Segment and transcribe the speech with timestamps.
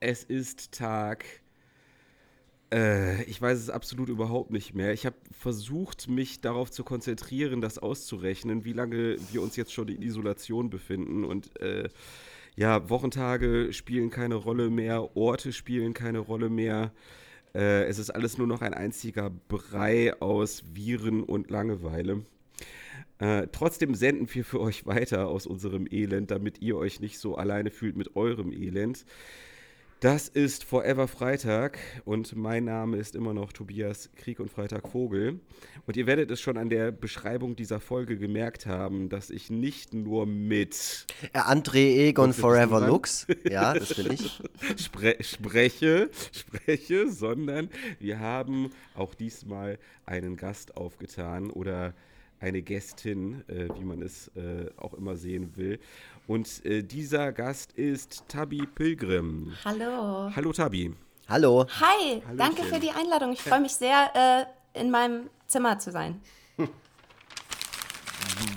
[0.00, 1.24] Es ist Tag.
[2.72, 4.92] Äh, ich weiß es absolut überhaupt nicht mehr.
[4.92, 9.88] Ich habe versucht, mich darauf zu konzentrieren, das auszurechnen, wie lange wir uns jetzt schon
[9.88, 11.24] in Isolation befinden.
[11.24, 11.88] Und äh,
[12.56, 16.92] ja, Wochentage spielen keine Rolle mehr, Orte spielen keine Rolle mehr.
[17.54, 22.26] Äh, es ist alles nur noch ein einziger Brei aus Viren und Langeweile.
[23.18, 27.36] Äh, trotzdem senden wir für euch weiter aus unserem Elend, damit ihr euch nicht so
[27.36, 29.06] alleine fühlt mit eurem Elend.
[30.00, 35.40] Das ist Forever Freitag und mein Name ist immer noch Tobias Krieg und Freitag Vogel.
[35.86, 39.94] Und ihr werdet es schon an der Beschreibung dieser Folge gemerkt haben, dass ich nicht
[39.94, 44.42] nur mit André Egon Forever Lux, ja, das bin ich,
[44.76, 51.94] Spre spreche, spreche, sondern wir haben auch diesmal einen Gast aufgetan oder
[52.38, 55.78] eine Gästin, äh, wie man es äh, auch immer sehen will.
[56.26, 59.52] Und äh, dieser Gast ist Tabi Pilgrim.
[59.64, 60.30] Hallo.
[60.34, 60.94] Hallo Tabi.
[61.28, 61.66] Hallo.
[61.80, 62.36] Hi, Hallöchen.
[62.36, 63.32] danke für die Einladung.
[63.32, 66.20] Ich freue mich sehr, äh, in meinem Zimmer zu sein.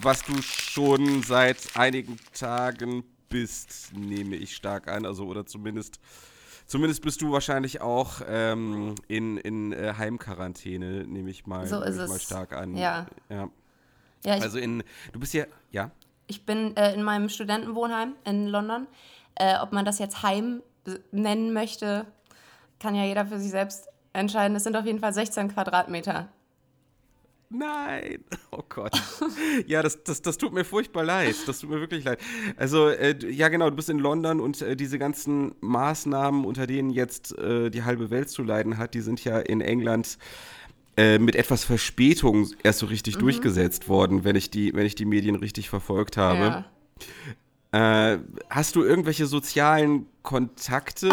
[0.01, 5.05] Was du schon seit einigen Tagen bist, nehme ich stark an.
[5.05, 5.99] Also, oder zumindest
[6.65, 11.95] Zumindest bist du wahrscheinlich auch ähm, in, in äh, Heimquarantäne, nehme ich mal, so ist
[11.95, 12.09] ich es.
[12.09, 12.77] mal stark an.
[12.77, 13.07] Ja.
[13.27, 13.49] ja.
[14.23, 15.89] Ja, also in, du bist ja, ja?
[16.29, 18.87] Ich bin äh, in meinem Studentenwohnheim in London.
[19.35, 20.61] Äh, ob man das jetzt Heim
[21.11, 22.05] nennen möchte,
[22.79, 24.55] kann ja jeder für sich selbst entscheiden.
[24.55, 26.29] Es sind auf jeden Fall 16 Quadratmeter.
[27.49, 29.01] Nein, oh Gott.
[29.65, 31.35] Ja, das, das, das tut mir furchtbar leid.
[31.47, 32.19] Das tut mir wirklich leid.
[32.57, 36.91] Also, äh, ja, genau, du bist in London und äh, diese ganzen Maßnahmen, unter denen
[36.91, 40.19] jetzt äh, die halbe Welt zu leiden hat, die sind ja in England
[41.19, 43.21] mit etwas Verspätung erst so richtig mhm.
[43.21, 46.39] durchgesetzt worden, wenn ich, die, wenn ich die Medien richtig verfolgt habe.
[46.39, 46.65] Ja.
[47.71, 48.17] Äh,
[48.49, 51.11] hast du irgendwelche sozialen Kontakte?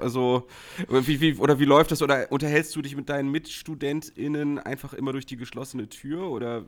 [0.00, 0.46] also,
[0.88, 2.00] wie, wie, oder wie läuft das?
[2.00, 6.30] Oder unterhältst du dich mit deinen MitstudentInnen einfach immer durch die geschlossene Tür?
[6.30, 6.64] Oder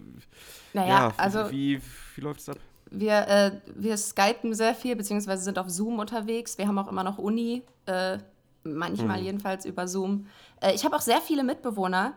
[0.72, 1.80] naja, ja, also wie,
[2.16, 2.58] wie läuft es ab?
[2.90, 6.58] Wir, äh, wir skypen sehr viel, beziehungsweise sind auf Zoom unterwegs.
[6.58, 8.18] Wir haben auch immer noch Uni, äh,
[8.64, 9.24] manchmal hm.
[9.24, 10.26] jedenfalls über Zoom.
[10.60, 12.14] Äh, ich habe auch sehr viele Mitbewohner,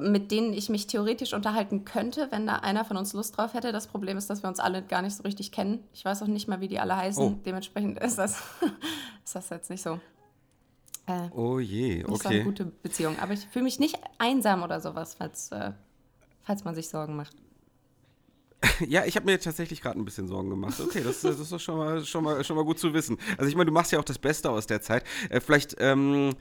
[0.00, 3.70] mit denen ich mich theoretisch unterhalten könnte, wenn da einer von uns Lust drauf hätte.
[3.70, 5.84] Das Problem ist, dass wir uns alle gar nicht so richtig kennen.
[5.92, 7.22] Ich weiß auch nicht mal, wie die alle heißen.
[7.22, 7.38] Oh.
[7.44, 8.42] Dementsprechend ist das,
[9.24, 10.00] ist das jetzt nicht so.
[11.06, 12.10] Äh, oh je, okay.
[12.10, 13.18] Nicht so eine gute Beziehung.
[13.20, 15.72] Aber ich fühle mich nicht einsam oder sowas, falls, äh,
[16.42, 17.36] falls man sich Sorgen macht.
[18.88, 20.80] Ja, ich habe mir tatsächlich gerade ein bisschen Sorgen gemacht.
[20.80, 23.18] Okay, das, das ist doch schon mal, schon, mal, schon mal gut zu wissen.
[23.36, 25.04] Also ich meine, du machst ja auch das Beste aus der Zeit.
[25.30, 26.34] Äh, vielleicht ähm,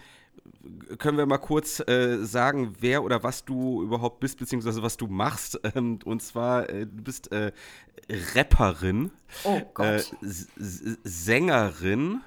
[0.97, 5.07] können wir mal kurz äh, sagen, wer oder was du überhaupt bist, beziehungsweise was du
[5.07, 5.59] machst.
[5.75, 7.52] Ähm, und zwar, äh, du bist äh,
[8.35, 9.12] Rapperin,
[9.44, 10.02] oh äh,
[11.03, 12.22] Sängerin,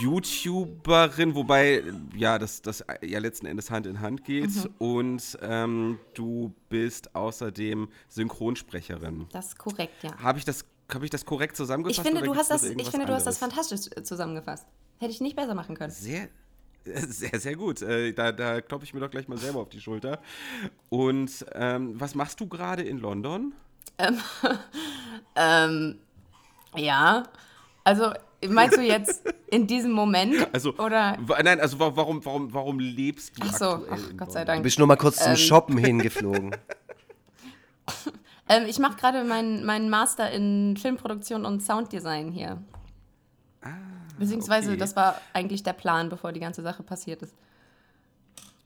[0.00, 1.84] YouTuberin, wobei
[2.16, 4.54] ja das, das ja letzten Endes Hand in Hand geht.
[4.54, 4.74] Mhm.
[4.78, 9.26] Und ähm, du bist außerdem Synchronsprecherin.
[9.32, 10.16] Das ist korrekt, ja.
[10.18, 11.98] Habe ich das habe ich das korrekt zusammengefasst?
[11.98, 14.66] Ich finde, du hast das, ich finde, du hast das fantastisch zusammengefasst.
[14.98, 15.90] Hätte ich nicht besser machen können.
[15.90, 16.28] Sehr,
[16.84, 17.82] sehr, sehr gut.
[17.82, 20.20] Äh, da da klopfe ich mir doch gleich mal selber auf die Schulter.
[20.88, 23.52] Und ähm, was machst du gerade in London?
[23.98, 24.18] Ähm,
[25.36, 25.98] ähm,
[26.74, 27.24] ja,
[27.84, 28.12] also
[28.46, 30.34] meinst du jetzt in diesem Moment?
[30.52, 31.16] Also, oder?
[31.42, 34.58] Nein, also warum, warum, warum lebst du Ach so, ach, Gott sei Dank.
[34.58, 36.56] Du bist nur mal kurz zum ähm, Shoppen hingeflogen.
[38.48, 42.62] ähm, ich mache gerade meinen mein Master in Filmproduktion und Sounddesign hier.
[43.62, 43.70] Ah,
[44.18, 44.78] Beziehungsweise, okay.
[44.78, 47.34] das war eigentlich der Plan, bevor die ganze Sache passiert ist.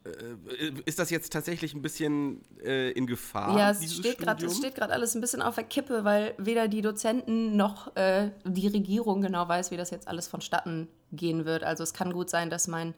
[0.05, 3.57] Äh, ist das jetzt tatsächlich ein bisschen äh, in Gefahr?
[3.57, 7.95] Ja, es steht gerade alles ein bisschen auf der Kippe, weil weder die Dozenten noch
[7.97, 11.63] äh, die Regierung genau weiß, wie das jetzt alles vonstatten gehen wird.
[11.65, 12.95] Also es kann gut sein, dass mein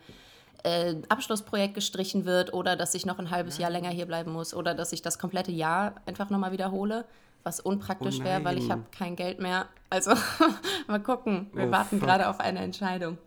[0.62, 4.54] äh, Abschlussprojekt gestrichen wird oder dass ich noch ein halbes Jahr länger hier bleiben muss
[4.54, 7.04] oder dass ich das komplette Jahr einfach nochmal wiederhole,
[7.42, 9.68] was unpraktisch oh wäre, weil ich habe kein Geld mehr.
[9.90, 10.12] Also
[10.86, 13.18] mal gucken, wir oh, warten gerade auf eine Entscheidung.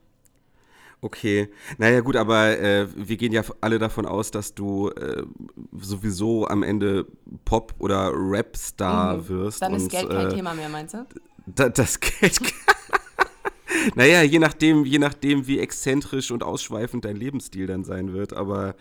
[1.00, 5.24] Okay, naja gut, aber äh, wir gehen ja alle davon aus, dass du äh,
[5.80, 7.06] sowieso am Ende
[7.46, 9.30] Pop- oder Rap-Star mhm.
[9.30, 9.62] wirst.
[9.62, 11.06] Dann ist Geld kein äh, Thema mehr, meinst du?
[11.46, 12.40] Da, das Geld
[13.96, 18.34] naja, je nachdem, je nachdem, wie exzentrisch und ausschweifend dein Lebensstil dann sein wird.
[18.34, 18.76] Aber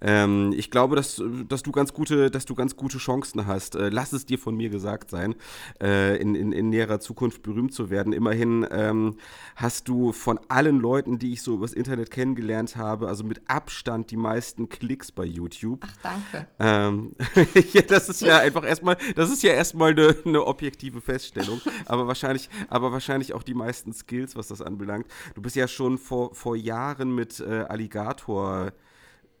[0.00, 3.76] ähm, ich glaube, dass, dass, du ganz gute, dass du ganz gute Chancen hast.
[3.76, 5.34] Äh, lass es dir von mir gesagt sein,
[5.82, 8.12] äh, in, in, in, näherer Zukunft berühmt zu werden.
[8.12, 9.16] Immerhin ähm,
[9.56, 14.10] hast du von allen Leuten, die ich so übers Internet kennengelernt habe, also mit Abstand
[14.10, 15.84] die meisten Klicks bei YouTube.
[15.86, 16.48] Ach, danke.
[16.58, 17.12] Ähm,
[17.72, 21.60] ja, das ist ja einfach erstmal, das ist ja erstmal eine, eine objektive Feststellung.
[21.86, 25.06] aber wahrscheinlich, aber wahrscheinlich auch die meisten Skills, was das anbelangt.
[25.34, 28.72] Du bist ja schon vor, vor Jahren mit äh, Alligator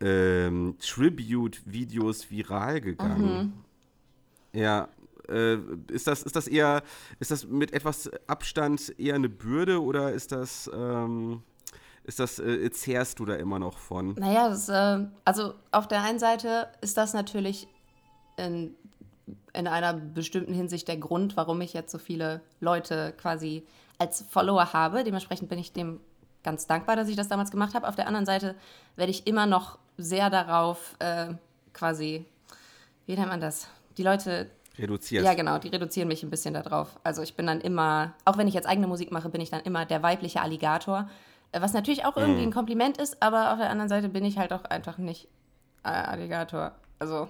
[0.00, 3.54] ähm, Tribute-Videos viral gegangen.
[4.52, 4.60] Mhm.
[4.60, 4.88] Ja,
[5.28, 5.56] äh,
[5.88, 6.82] ist, das, ist das eher,
[7.20, 11.42] ist das mit etwas Abstand eher eine Bürde oder ist das, ähm,
[12.04, 14.14] ist das, äh, zehrst du da immer noch von?
[14.14, 17.68] Naja, das, äh, also auf der einen Seite ist das natürlich
[18.36, 18.74] in,
[19.52, 23.64] in einer bestimmten Hinsicht der Grund, warum ich jetzt so viele Leute quasi
[24.02, 25.04] als Follower habe.
[25.04, 26.00] Dementsprechend bin ich dem
[26.42, 27.86] ganz dankbar, dass ich das damals gemacht habe.
[27.86, 28.56] Auf der anderen Seite
[28.96, 31.34] werde ich immer noch sehr darauf äh,
[31.72, 32.26] quasi,
[33.06, 33.68] wie nennt man das?
[33.96, 34.50] Die Leute.
[34.76, 35.24] Reduziert.
[35.24, 36.98] Ja, genau, die reduzieren mich ein bisschen darauf.
[37.04, 39.60] Also ich bin dann immer, auch wenn ich jetzt eigene Musik mache, bin ich dann
[39.60, 41.08] immer der weibliche Alligator.
[41.52, 42.48] Äh, was natürlich auch irgendwie mm.
[42.48, 45.28] ein Kompliment ist, aber auf der anderen Seite bin ich halt auch einfach nicht
[45.84, 46.72] äh, Alligator.
[46.98, 47.28] Also.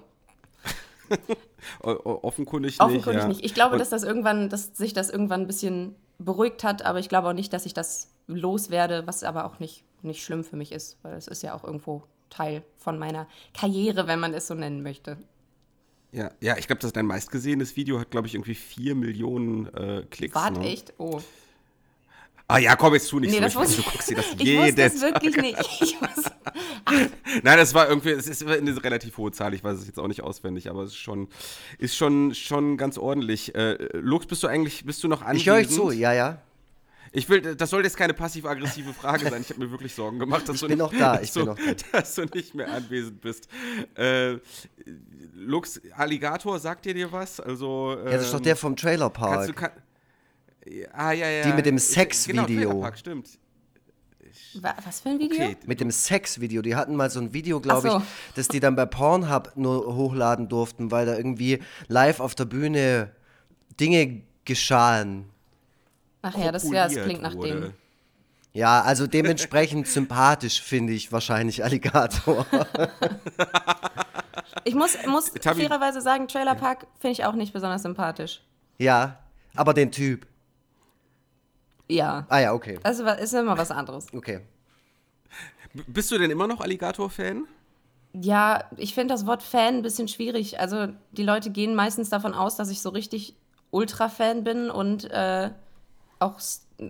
[1.81, 2.81] Offenkundig nicht.
[2.81, 3.27] Offenkundig ja.
[3.27, 3.43] nicht.
[3.43, 7.09] Ich glaube, dass das irgendwann, dass sich das irgendwann ein bisschen beruhigt hat, aber ich
[7.09, 10.71] glaube auch nicht, dass ich das loswerde, was aber auch nicht, nicht schlimm für mich
[10.71, 14.53] ist, weil es ist ja auch irgendwo Teil von meiner Karriere, wenn man es so
[14.53, 15.17] nennen möchte.
[16.11, 20.03] Ja, ja ich glaube, dass dein meistgesehenes Video hat, glaube ich, irgendwie vier Millionen äh,
[20.09, 20.35] Klicks.
[20.35, 20.67] Warte, ne?
[20.67, 20.93] echt?
[20.97, 21.21] Oh.
[22.47, 23.43] Ah ja, komm jetzt zu nicht nee, so.
[23.43, 25.59] Das wusste, du guckst dir das ich wusste es wirklich nicht.
[25.81, 25.97] Ich
[27.43, 30.07] Nein, das war irgendwie, es ist eine relativ hohe Zahl, ich weiß es jetzt auch
[30.07, 31.27] nicht auswendig, aber es ist schon,
[31.77, 33.55] ist schon, schon ganz ordentlich.
[33.55, 35.41] Äh, Lux, bist du eigentlich, bist du noch anwesend?
[35.41, 36.41] Ich höre euch zu, ja, ja.
[37.15, 39.41] Ich will, das soll jetzt keine passiv-aggressive Frage sein.
[39.41, 41.57] Ich habe mir wirklich Sorgen gemacht, dass, ich du, bin nicht, da, ich bin noch
[41.57, 41.99] da.
[41.99, 43.47] dass du nicht mehr anwesend bist.
[43.95, 44.37] Äh,
[45.35, 47.39] Lux Alligator, sagt dir dir was?
[47.39, 49.45] Also, ähm, ja, das ist doch ähm, der vom Trailer Park.
[49.45, 49.69] Du, kann,
[50.91, 51.43] ah, ja, ja.
[51.43, 52.45] Die mit dem Sexvideo.
[52.47, 53.29] Genau, Trailerpark, stimmt.
[54.61, 55.43] Was für ein Video?
[55.43, 55.57] Okay.
[55.65, 56.61] Mit dem Sexvideo.
[56.61, 57.97] Die hatten mal so ein Video, glaube so.
[57.97, 58.03] ich,
[58.35, 63.11] das die dann bei Pornhub nur hochladen durften, weil da irgendwie live auf der Bühne
[63.79, 65.29] Dinge geschahen.
[66.21, 67.49] Ach ja, das, ja, das klingt nach wurde.
[67.49, 67.73] dem.
[68.53, 72.45] Ja, also dementsprechend sympathisch finde ich wahrscheinlich Alligator.
[74.63, 78.43] ich muss, muss fairerweise sagen, Trailer Park finde ich auch nicht besonders sympathisch.
[78.77, 79.19] Ja,
[79.55, 80.27] aber den Typ.
[81.89, 82.25] Ja.
[82.29, 82.79] Ah ja, okay.
[82.83, 84.07] Also ist immer was anderes.
[84.13, 84.41] Okay.
[85.73, 87.47] Bist du denn immer noch Alligator-Fan?
[88.13, 90.59] Ja, ich finde das Wort Fan ein bisschen schwierig.
[90.59, 93.35] Also die Leute gehen meistens davon aus, dass ich so richtig
[93.71, 95.49] Ultra-Fan bin und äh,
[96.19, 96.39] auch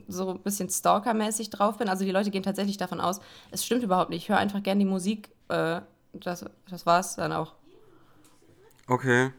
[0.08, 1.88] so ein bisschen Stalker-mäßig drauf bin.
[1.88, 4.24] Also die Leute gehen tatsächlich davon aus, es stimmt überhaupt nicht.
[4.24, 5.30] Ich höre einfach gern die Musik.
[5.48, 5.82] Äh,
[6.12, 7.54] das, das es dann auch.
[8.88, 9.32] Okay.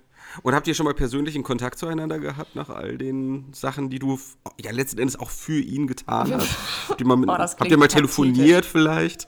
[0.43, 4.19] Und habt ihr schon mal persönlichen Kontakt zueinander gehabt nach all den Sachen, die du
[4.61, 6.56] ja letzten Endes auch für ihn getan hast?
[6.88, 9.26] habt ihr mal, mit, oh, habt ihr mal telefoniert vielleicht?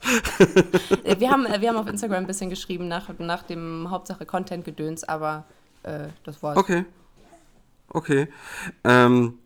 [1.03, 4.25] Äh, wir, haben, äh, wir haben auf Instagram ein bisschen geschrieben nach, nach dem Hauptsache
[4.25, 5.45] Content-Gedöns, aber
[5.83, 6.57] äh, das war's.
[6.57, 6.85] Okay.
[7.89, 8.27] Okay.
[8.83, 9.39] Ähm,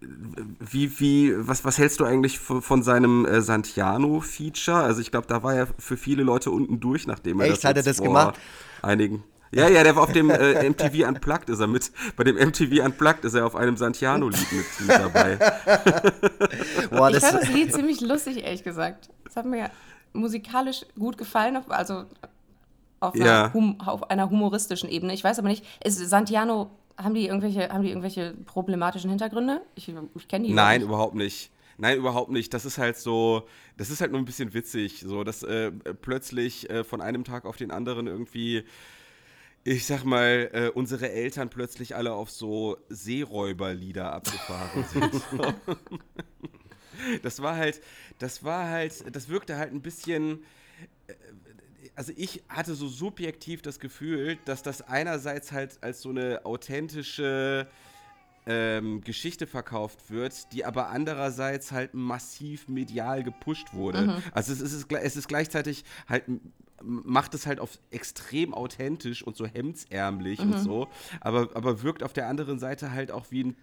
[0.00, 4.78] wie, wie, was, was hältst du eigentlich von, von seinem äh, Santiano-Feature?
[4.78, 7.64] Also ich glaube, da war er für viele Leute unten durch, nachdem er Echt, das,
[7.64, 8.38] hat er das gemacht?
[8.82, 9.24] einigen.
[9.52, 11.92] Ja, ja, der war auf dem äh, MTV Unplugged ist er mit.
[12.16, 15.36] Bei dem MTV Unplugged ist er auf einem Santiano-Lied mit, mit, dabei.
[16.90, 19.08] Boah, ich fand das Lied ziemlich lustig, ehrlich gesagt.
[19.24, 19.70] Es hat mir
[20.12, 22.04] musikalisch gut gefallen, also
[23.00, 23.52] auf einer, ja.
[23.52, 25.12] hum, auf einer humoristischen Ebene.
[25.14, 29.60] Ich weiß aber nicht, ist Santiano haben die irgendwelche, haben die irgendwelche problematischen Hintergründe?
[29.74, 30.88] Ich, ich kenne die Nein, nicht.
[30.88, 31.50] überhaupt nicht.
[31.78, 32.54] Nein, überhaupt nicht.
[32.54, 36.70] Das ist halt so, das ist halt nur ein bisschen witzig, so dass äh, plötzlich
[36.70, 38.64] äh, von einem Tag auf den anderen irgendwie,
[39.66, 45.22] ich sag mal, äh, unsere Eltern plötzlich alle auf so Seeräuberlieder abgefahren sind.
[47.22, 47.80] das war halt,
[48.18, 50.44] das war halt, das wirkte halt ein bisschen
[51.08, 51.14] äh,
[51.96, 57.66] also ich hatte so subjektiv das Gefühl, dass das einerseits halt als so eine authentische
[58.46, 64.02] ähm, Geschichte verkauft wird, die aber andererseits halt massiv medial gepusht wurde.
[64.02, 64.22] Mhm.
[64.32, 66.24] Also es ist, es ist gleichzeitig halt
[66.82, 70.52] macht es halt auf extrem authentisch und so hemdsärmlich mhm.
[70.52, 70.88] und so,
[71.20, 73.56] aber, aber wirkt auf der anderen Seite halt auch wie ein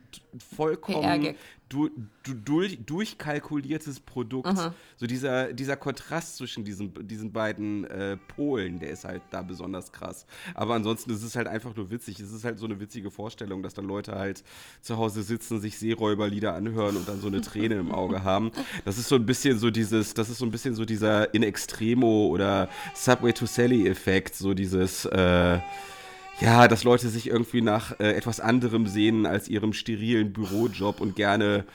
[0.55, 1.35] vollkommen
[1.73, 1.89] du,
[2.23, 4.53] du, durch, durchkalkuliertes Produkt.
[4.53, 4.73] Mhm.
[4.97, 9.91] So dieser, dieser Kontrast zwischen diesen, diesen beiden äh, Polen, der ist halt da besonders
[9.91, 10.25] krass.
[10.53, 12.19] Aber ansonsten ist es halt einfach nur witzig.
[12.19, 14.43] Es ist halt so eine witzige Vorstellung, dass dann Leute halt
[14.81, 18.51] zu Hause sitzen, sich Seeräuberlieder anhören und dann so eine Träne im Auge haben.
[18.85, 21.43] Das ist so ein bisschen so dieses, das ist so ein bisschen so dieser In
[21.43, 25.59] Extremo oder Subway to Sally-Effekt, so dieses äh,
[26.39, 31.15] ja, dass Leute sich irgendwie nach äh, etwas anderem sehen als ihrem sterilen Bürojob und
[31.15, 31.65] gerne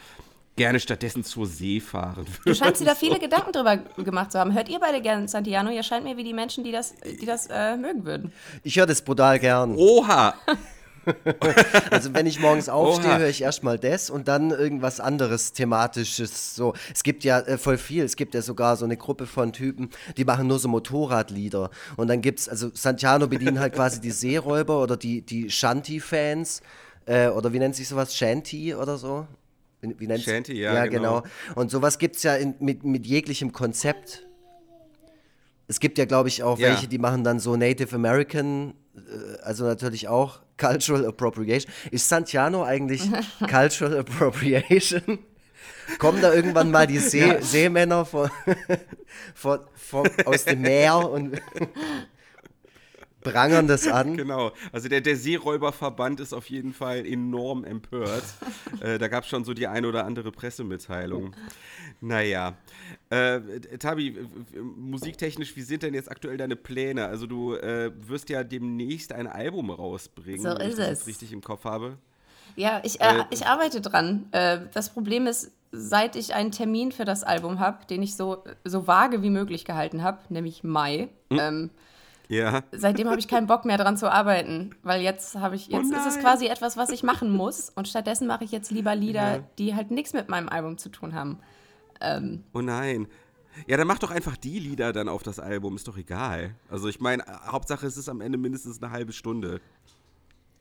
[0.58, 2.42] gerne stattdessen zur See fahren würden.
[2.44, 4.52] Du scheinst dir da viele Gedanken drüber gemacht zu haben.
[4.52, 5.70] Hört ihr beide gerne Santiano?
[5.70, 8.32] Ihr scheint mir wie die Menschen, die das, die das äh, mögen würden.
[8.64, 9.76] Ich höre das brutal gern.
[9.76, 10.34] Oha!
[11.90, 16.54] also wenn ich morgens aufstehe, höre ich erstmal das und dann irgendwas anderes thematisches.
[16.54, 18.04] So, es gibt ja äh, voll viel.
[18.04, 21.70] Es gibt ja sogar so eine Gruppe von Typen, die machen nur so Motorradlieder.
[21.96, 26.62] Und dann gibt es, also Santiano bedienen halt quasi die Seeräuber oder die, die Shanty-Fans.
[27.06, 28.14] Äh, oder wie nennt sich sowas?
[28.14, 29.26] Shanty oder so?
[29.80, 31.22] Wie, wie nennt Shanty, ja, ja genau.
[31.22, 31.34] genau.
[31.54, 34.27] Und sowas gibt es ja in, mit, mit jeglichem Konzept.
[35.68, 36.70] Es gibt ja, glaube ich, auch ja.
[36.70, 41.72] welche, die machen dann so Native American, äh, also natürlich auch Cultural Appropriation.
[41.90, 43.02] Ist Santiano eigentlich
[43.48, 45.18] Cultural Appropriation?
[45.98, 47.40] Kommen da irgendwann mal die See ja.
[47.40, 48.30] Seemänner von,
[49.34, 51.40] von, von, aus dem Meer und
[53.22, 54.16] prangern das an.
[54.16, 54.52] Genau.
[54.72, 58.24] Also der, der Seeräuberverband ist auf jeden Fall enorm empört.
[58.80, 61.34] äh, da gab es schon so die ein oder andere Pressemitteilung.
[62.00, 62.54] Naja.
[63.10, 63.40] Äh,
[63.78, 64.16] Tabi,
[64.76, 67.06] musiktechnisch, wie sind denn jetzt aktuell deine Pläne?
[67.06, 71.06] Also du äh, wirst ja demnächst ein Album rausbringen, so wenn ich das es.
[71.06, 71.98] richtig im Kopf habe.
[72.56, 74.26] Ja, ich, äh, ich arbeite dran.
[74.32, 78.42] Äh, das Problem ist, seit ich einen Termin für das Album habe, den ich so,
[78.64, 81.38] so vage wie möglich gehalten habe, nämlich Mai, hm?
[81.38, 81.70] ähm,
[82.28, 82.62] ja.
[82.72, 85.96] Seitdem habe ich keinen Bock mehr dran zu arbeiten, weil jetzt habe ich jetzt oh
[85.96, 89.36] ist es quasi etwas, was ich machen muss und stattdessen mache ich jetzt lieber Lieder,
[89.36, 89.44] ja.
[89.58, 91.38] die halt nichts mit meinem Album zu tun haben.
[92.00, 93.08] Ähm, oh nein.
[93.66, 96.54] Ja, dann mach doch einfach die Lieder dann auf das Album, ist doch egal.
[96.70, 99.60] Also ich meine, Hauptsache es ist am Ende mindestens eine halbe Stunde.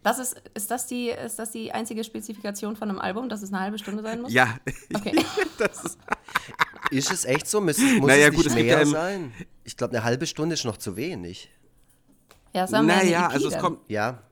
[0.04, 3.52] Das ist, ist, das die, ist das die einzige Spezifikation von einem Album, dass es
[3.52, 4.32] eine halbe Stunde sein muss?
[4.32, 4.58] Ja.
[4.94, 5.12] Okay.
[5.60, 5.98] ist,
[6.92, 7.60] ist, es echt so?
[7.60, 9.34] Muss, muss naja, es nicht gut, mehr es sein?
[9.64, 11.50] Ich glaube, eine halbe Stunde ist noch zu wenig.
[12.54, 13.80] Ja, es naja, also es kommt.
[13.90, 14.24] Ja.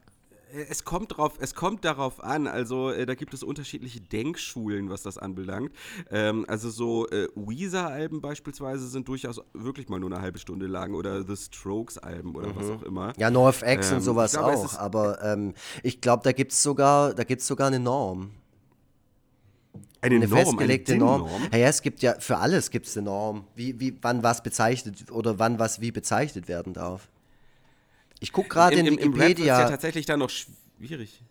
[0.70, 5.04] Es kommt, drauf, es kommt darauf an, also äh, da gibt es unterschiedliche Denkschulen, was
[5.04, 5.72] das anbelangt.
[6.10, 10.94] Ähm, also so äh, Weezer-Alben beispielsweise sind durchaus wirklich mal nur eine halbe Stunde lang
[10.94, 12.56] oder The Strokes-Alben oder mhm.
[12.56, 13.14] was auch immer.
[13.18, 17.14] Ja, NoFX ähm, und sowas glaube, auch, aber ähm, ich glaube, da gibt es sogar,
[17.40, 18.32] sogar eine Norm.
[20.02, 21.22] Eine, eine Norm, festgelegte eine Norm.
[21.22, 21.42] Norm.
[21.52, 24.44] Ja, ja, es gibt ja für alles gibt es eine Norm, wie, wie, wann was
[24.44, 27.10] bezeichnet oder wann was wie bezeichnet werden darf.
[28.20, 29.56] Ich gucke gerade in Wikipedia.
[29.58, 31.22] Im ja tatsächlich dann noch schwierig.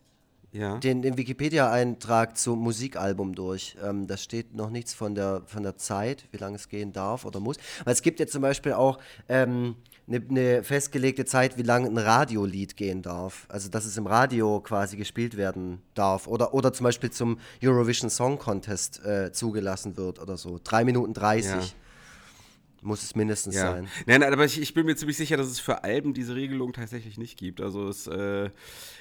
[0.55, 0.79] Ja.
[0.79, 3.77] Den, den Wikipedia-Eintrag zum Musikalbum durch.
[3.83, 7.25] Ähm, da steht noch nichts von der, von der Zeit, wie lange es gehen darf
[7.25, 7.57] oder muss.
[7.85, 9.77] Weil es gibt ja zum Beispiel auch eine ähm,
[10.07, 13.47] ne, ne festgelegte Zeit, wie lange ein Radiolied gehen darf.
[13.49, 16.29] Also, dass es im Radio quasi gespielt werden darf.
[16.29, 20.61] Oder, oder zum Beispiel zum Eurovision Song Contest äh, zugelassen wird oder so.
[20.63, 21.51] 3 Minuten 30.
[21.51, 21.61] Ja.
[22.85, 23.73] Muss es mindestens ja.
[23.73, 23.89] sein.
[24.05, 26.75] Nein, nein, aber ich, ich, bin mir ziemlich sicher, dass es für Alben diese Regelung
[26.75, 27.63] tatsächlich nicht gibt.
[27.63, 28.51] Also es, äh,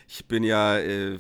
[0.07, 1.19] ich bin ja äh,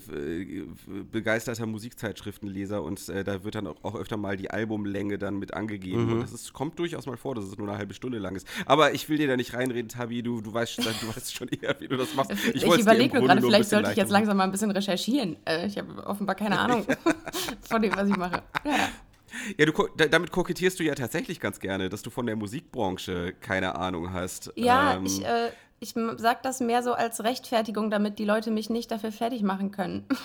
[1.11, 5.53] begeisterter Musikzeitschriftenleser und äh, da wird dann auch, auch, öfter mal die Albumlänge dann mit
[5.53, 6.05] angegeben.
[6.05, 6.11] Mhm.
[6.13, 8.47] Und es kommt durchaus mal vor, dass es nur eine halbe Stunde lang ist.
[8.65, 10.83] Aber ich will dir da nicht reinreden, Tabi, du, du, weißt, du
[11.15, 12.31] weißt schon eher, wie du das machst.
[12.53, 15.35] Ich, ich überlege mir gerade, vielleicht sollte ich jetzt langsam mal ein bisschen recherchieren.
[15.45, 16.85] Äh, ich habe offenbar keine Ahnung
[17.61, 18.41] von dem, was ich mache.
[18.63, 18.89] Ja.
[19.57, 23.75] Ja, du, damit kokettierst du ja tatsächlich ganz gerne, dass du von der Musikbranche keine
[23.75, 24.51] Ahnung hast.
[24.55, 25.49] Ja, ähm, ich, äh,
[25.79, 29.71] ich sag das mehr so als Rechtfertigung, damit die Leute mich nicht dafür fertig machen
[29.71, 30.05] können.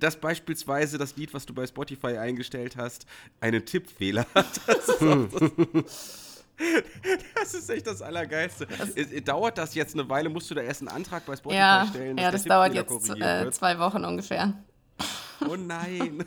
[0.00, 3.06] dass beispielsweise das Lied, was du bei Spotify eingestellt hast,
[3.40, 4.60] einen Tippfehler hat.
[4.70, 6.44] Das ist,
[7.02, 8.66] das, das ist echt das Allergeilste.
[8.66, 10.28] Das dauert das jetzt eine Weile?
[10.28, 12.16] Musst du da erst einen Antrag bei Spotify ja, stellen?
[12.16, 14.54] Ja, das dauert jetzt äh, zwei Wochen ungefähr.
[15.48, 16.24] Oh nein.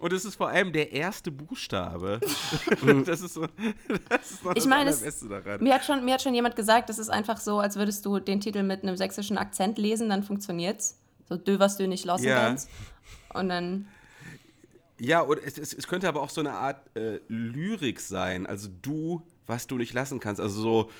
[0.00, 2.20] Und es ist vor allem der erste Buchstabe.
[3.06, 3.46] das ist so,
[4.08, 4.94] das ist ich meine,
[5.60, 8.18] Mir hat, schon, mir hat schon jemand gesagt, es ist einfach so, als würdest du
[8.18, 10.98] den Titel mit einem sächsischen Akzent lesen, dann funktioniert's.
[11.28, 12.46] So, dö, was du nicht lassen ja.
[12.46, 12.68] kannst.
[13.34, 13.86] Und dann.
[14.98, 18.46] Ja, und es, es, es, könnte aber auch so eine Art äh, Lyrik sein.
[18.46, 20.40] Also du, was du nicht lassen kannst.
[20.40, 20.90] Also so,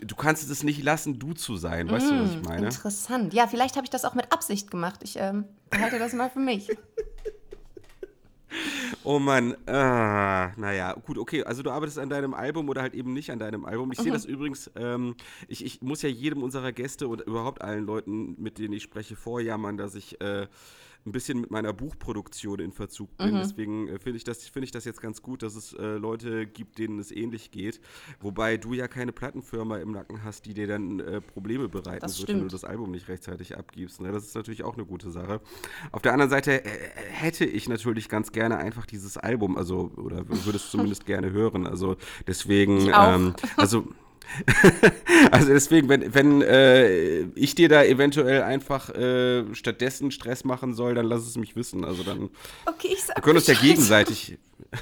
[0.00, 1.90] du kannst es nicht lassen, du zu sein.
[1.90, 2.66] Weißt mm, du, was ich mm, meine?
[2.66, 3.34] Interessant.
[3.34, 5.00] Ja, vielleicht habe ich das auch mit Absicht gemacht.
[5.02, 6.70] Ich ähm, behalte das mal für mich.
[9.04, 13.12] Oh Mann, ah, naja, gut, okay, also du arbeitest an deinem Album oder halt eben
[13.12, 13.90] nicht an deinem Album.
[13.92, 14.02] Ich mhm.
[14.04, 15.16] sehe das übrigens, ähm,
[15.48, 19.16] ich, ich muss ja jedem unserer Gäste und überhaupt allen Leuten, mit denen ich spreche,
[19.16, 20.46] vorjammern, dass ich äh,
[21.04, 23.34] ein bisschen mit meiner Buchproduktion in Verzug bin.
[23.34, 23.38] Mhm.
[23.38, 26.46] Deswegen äh, finde ich, das, find ich das jetzt ganz gut, dass es äh, Leute
[26.46, 27.80] gibt, denen es ähnlich geht.
[28.20, 32.18] Wobei du ja keine Plattenfirma im Nacken hast, die dir dann äh, Probleme bereiten das
[32.18, 32.40] wird, stimmt.
[32.40, 34.00] wenn du das Album nicht rechtzeitig abgibst.
[34.00, 34.12] Ne?
[34.12, 35.40] Das ist natürlich auch eine gute Sache.
[35.90, 36.68] Auf der anderen Seite äh,
[37.10, 41.66] hätte ich natürlich ganz gerne einfach dieses Album, also oder würde es zumindest gerne hören.
[41.66, 43.88] Also deswegen, ähm, also
[45.30, 50.94] also deswegen, wenn, wenn äh, ich dir da eventuell einfach äh, stattdessen Stress machen soll,
[50.94, 51.84] dann lass es mich wissen.
[51.84, 52.30] Also dann
[52.66, 54.38] okay, ich sag wir können uns ja gegenseitig.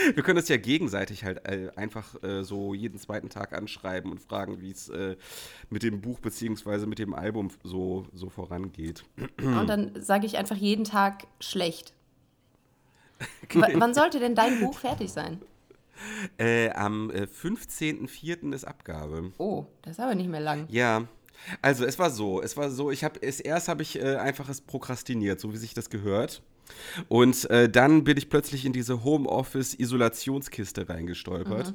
[0.14, 4.20] Wir können uns ja gegenseitig halt äh, einfach äh, so jeden zweiten Tag anschreiben und
[4.20, 5.16] fragen, wie es äh,
[5.68, 9.04] mit dem Buch beziehungsweise mit dem Album so, so vorangeht.
[9.38, 11.94] Und dann sage ich einfach jeden Tag schlecht.
[13.50, 15.42] W wann sollte denn dein Buch fertig sein?
[16.38, 18.52] Äh, am äh, 15.04.
[18.54, 19.32] ist Abgabe.
[19.38, 20.66] Oh, das ist aber nicht mehr lang.
[20.68, 21.06] Ja.
[21.62, 24.48] Also es war so, es war so, ich habe es erst habe ich äh, einfach
[24.48, 26.42] es prokrastiniert, so wie sich das gehört.
[27.08, 31.74] Und äh, dann bin ich plötzlich in diese Homeoffice-Isolationskiste reingestolpert.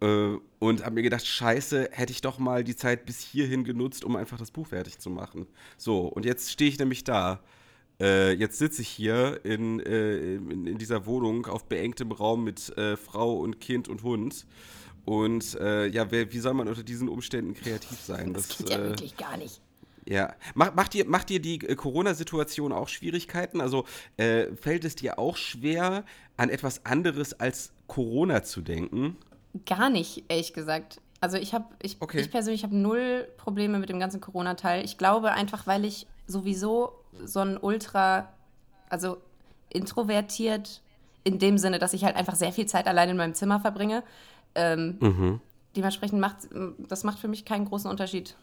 [0.00, 4.04] Äh, und habe mir gedacht, scheiße, hätte ich doch mal die Zeit bis hierhin genutzt,
[4.04, 5.46] um einfach das Buch fertig zu machen.
[5.76, 7.40] So, und jetzt stehe ich nämlich da.
[8.00, 12.76] Äh, jetzt sitze ich hier in, äh, in, in, dieser Wohnung auf beengtem Raum mit
[12.76, 14.46] äh, Frau und Kind und Hund.
[15.04, 18.34] Und äh, ja, wer, wie soll man unter diesen Umständen kreativ sein?
[18.34, 19.60] Das, das geht ja äh, wirklich gar nicht.
[20.06, 20.34] Ja.
[20.54, 23.60] Mach, macht, dir, macht dir die äh, Corona-Situation auch Schwierigkeiten?
[23.60, 23.84] Also
[24.16, 26.04] fällt es dir auch schwer,
[26.36, 29.16] an etwas anderes als Corona zu denken?
[29.66, 31.00] Gar nicht, ehrlich gesagt.
[31.20, 32.20] Also ich habe, ich, Okay.
[32.20, 34.84] ich persönlich habe null Probleme mit dem ganzen Corona-Teil.
[34.84, 36.92] Ich glaube einfach, weil ich sowieso
[37.24, 38.28] so ein Ultra,
[38.88, 39.16] also
[39.70, 40.80] introvertiert,
[41.24, 44.04] in dem Sinne, dass ich halt einfach sehr viel Zeit allein in meinem Zimmer verbringe.
[44.54, 45.40] Ähm, Mhm.
[45.76, 46.36] Dementsprechend macht
[46.78, 48.36] das macht für mich keinen großen Unterschied.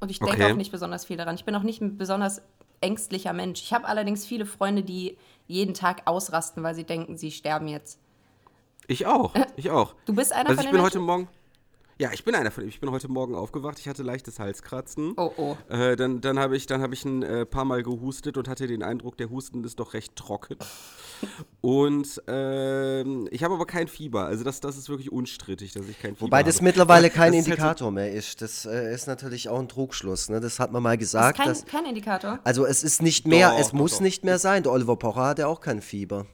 [0.00, 0.52] Und ich denke Okay.
[0.52, 1.34] auch nicht besonders viel daran.
[1.34, 2.42] Ich bin auch nicht ein besonders
[2.80, 3.62] ängstlicher Mensch.
[3.62, 5.16] Ich habe allerdings viele Freunde, die
[5.46, 7.98] jeden Tag ausrasten, weil sie denken, sie sterben jetzt.
[8.86, 9.94] Ich auch, ich auch.
[10.04, 11.06] Du bist einer Also von ich den bin heute Menschen?
[11.06, 11.28] Morgen.
[11.96, 13.78] Ja, ich bin einer von Ich bin heute Morgen aufgewacht.
[13.78, 15.14] Ich hatte leichtes Halskratzen.
[15.16, 15.56] Oh, oh.
[15.72, 18.66] Äh, dann dann habe ich, dann hab ich ein äh, paar Mal gehustet und hatte
[18.66, 20.56] den Eindruck, der Husten ist doch recht trocken.
[21.60, 24.24] Und ähm, ich habe aber kein Fieber.
[24.26, 26.46] Also das, das ist wirklich unstrittig, dass ich kein Fieber Wobei habe.
[26.50, 28.42] das mittlerweile kein das halt so- Indikator mehr ist.
[28.42, 30.28] Das äh, ist natürlich auch ein Trugschluss.
[30.30, 30.40] Ne?
[30.40, 31.38] Das hat man mal Das ist gesagt.
[31.38, 32.40] kein, dass, kein Indikator.
[32.42, 34.00] also es ist nicht mehr, Doch, es doch, muss doch.
[34.00, 34.64] nicht mehr sein.
[34.64, 36.26] Der Oliver Pocher hat ja auch kein Fieber.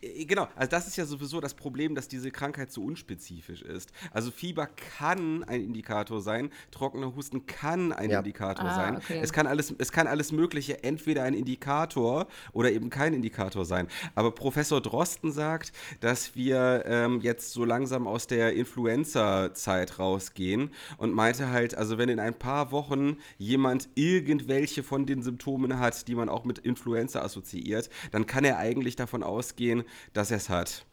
[0.00, 3.92] Äh, Genau, also das ist ja sowieso das Problem, dass diese Krankheit so unspezifisch ist.
[4.12, 8.18] Also Fieber kann ein Indikator sein, trockener Husten kann ein Ja.
[8.20, 8.96] Indikator Ah, sein.
[8.96, 9.20] okay.
[9.22, 13.88] Es kann alles, es kann alles Mögliche entweder ein Indikator oder eben kein Indikator sein.
[14.14, 21.12] Aber Professor Drosten sagt, dass wir ähm, jetzt so langsam aus der Influenza-Zeit rausgehen und
[21.14, 26.14] meinte halt, also wenn in ein paar Wochen jemand irgendwelche von den Symptomen hat, die
[26.14, 29.71] man auch mit Influenza assoziiert, dann kann er eigentlich davon ausgehen,
[30.12, 30.84] dass er es hat.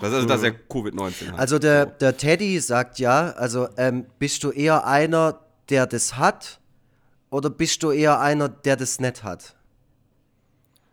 [0.00, 1.38] Das, also, dass er Covid-19 hat.
[1.38, 6.60] Also der, der Teddy sagt ja, also ähm, bist du eher einer, der das hat
[7.30, 9.54] oder bist du eher einer, der das nicht hat?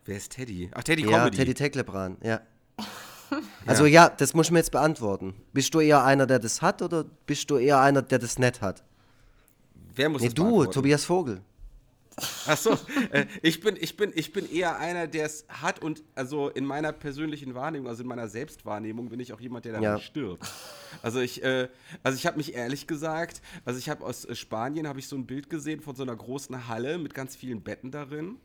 [0.05, 0.69] Wer ist Teddy?
[0.73, 1.37] Ach, Teddy Ja, Comedy.
[1.37, 2.41] Teddy Tecklebrand, ja.
[3.67, 5.35] Also ja, das muss man jetzt beantworten.
[5.53, 8.59] Bist du eher einer, der das hat oder bist du eher einer, der das nicht
[8.61, 8.83] hat?
[9.95, 10.71] Wer muss Nee, das du, beantworten?
[10.71, 11.41] Tobias Vogel.
[12.47, 12.77] Ach so,
[13.11, 16.65] äh, ich, bin, ich, bin, ich bin eher einer, der es hat und also in
[16.65, 19.99] meiner persönlichen Wahrnehmung, also in meiner Selbstwahrnehmung bin ich auch jemand, der daran Ja.
[19.99, 20.45] stirbt.
[21.01, 21.69] Also ich, äh,
[22.03, 25.15] also ich habe mich ehrlich gesagt, also ich habe aus äh, Spanien habe ich so
[25.15, 28.37] ein Bild gesehen von so einer großen Halle mit ganz vielen Betten darin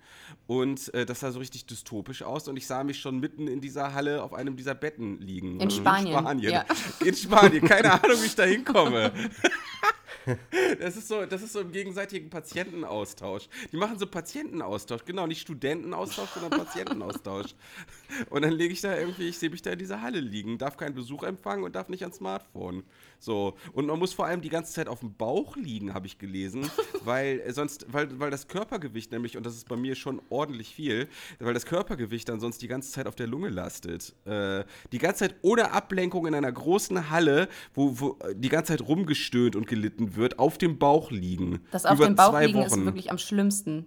[0.47, 3.61] und äh, das sah so richtig dystopisch aus und ich sah mich schon mitten in
[3.61, 5.59] dieser Halle auf einem dieser Betten liegen.
[5.61, 6.65] In Spanien, In Spanien, ja.
[7.05, 7.67] in Spanien.
[7.67, 9.13] keine Ahnung, wie ich da hinkomme.
[10.81, 13.49] Das ist, so, das ist so im gegenseitigen Patientenaustausch.
[13.73, 17.55] Die machen so Patientenaustausch, genau, nicht Studentenaustausch, sondern Patientenaustausch.
[18.31, 20.77] Und dann lege ich da irgendwie, ich sehe mich da in dieser Halle liegen, darf
[20.77, 22.85] keinen Besuch empfangen und darf nicht ans Smartphone.
[23.25, 23.55] So.
[23.73, 26.71] Und man muss vor allem die ganze Zeit auf dem Bauch liegen, habe ich gelesen,
[27.05, 30.75] weil äh, sonst, weil, weil das Körpergewicht nämlich, und das ist bei mir schon ordentlich
[30.75, 31.09] viel,
[31.39, 34.15] weil das Körpergewicht dann sonst die ganze Zeit auf der Lunge lastet.
[34.27, 38.73] Äh, die ganze Zeit ohne Ablenkung in einer großen Halle, wo, wo äh, die ganze
[38.77, 41.61] Zeit rumgestöhnt und gelitten wird, auf dem Bauch liegen.
[41.71, 42.85] Das auf dem Bauch liegen ist Wochen.
[42.85, 43.87] wirklich am schlimmsten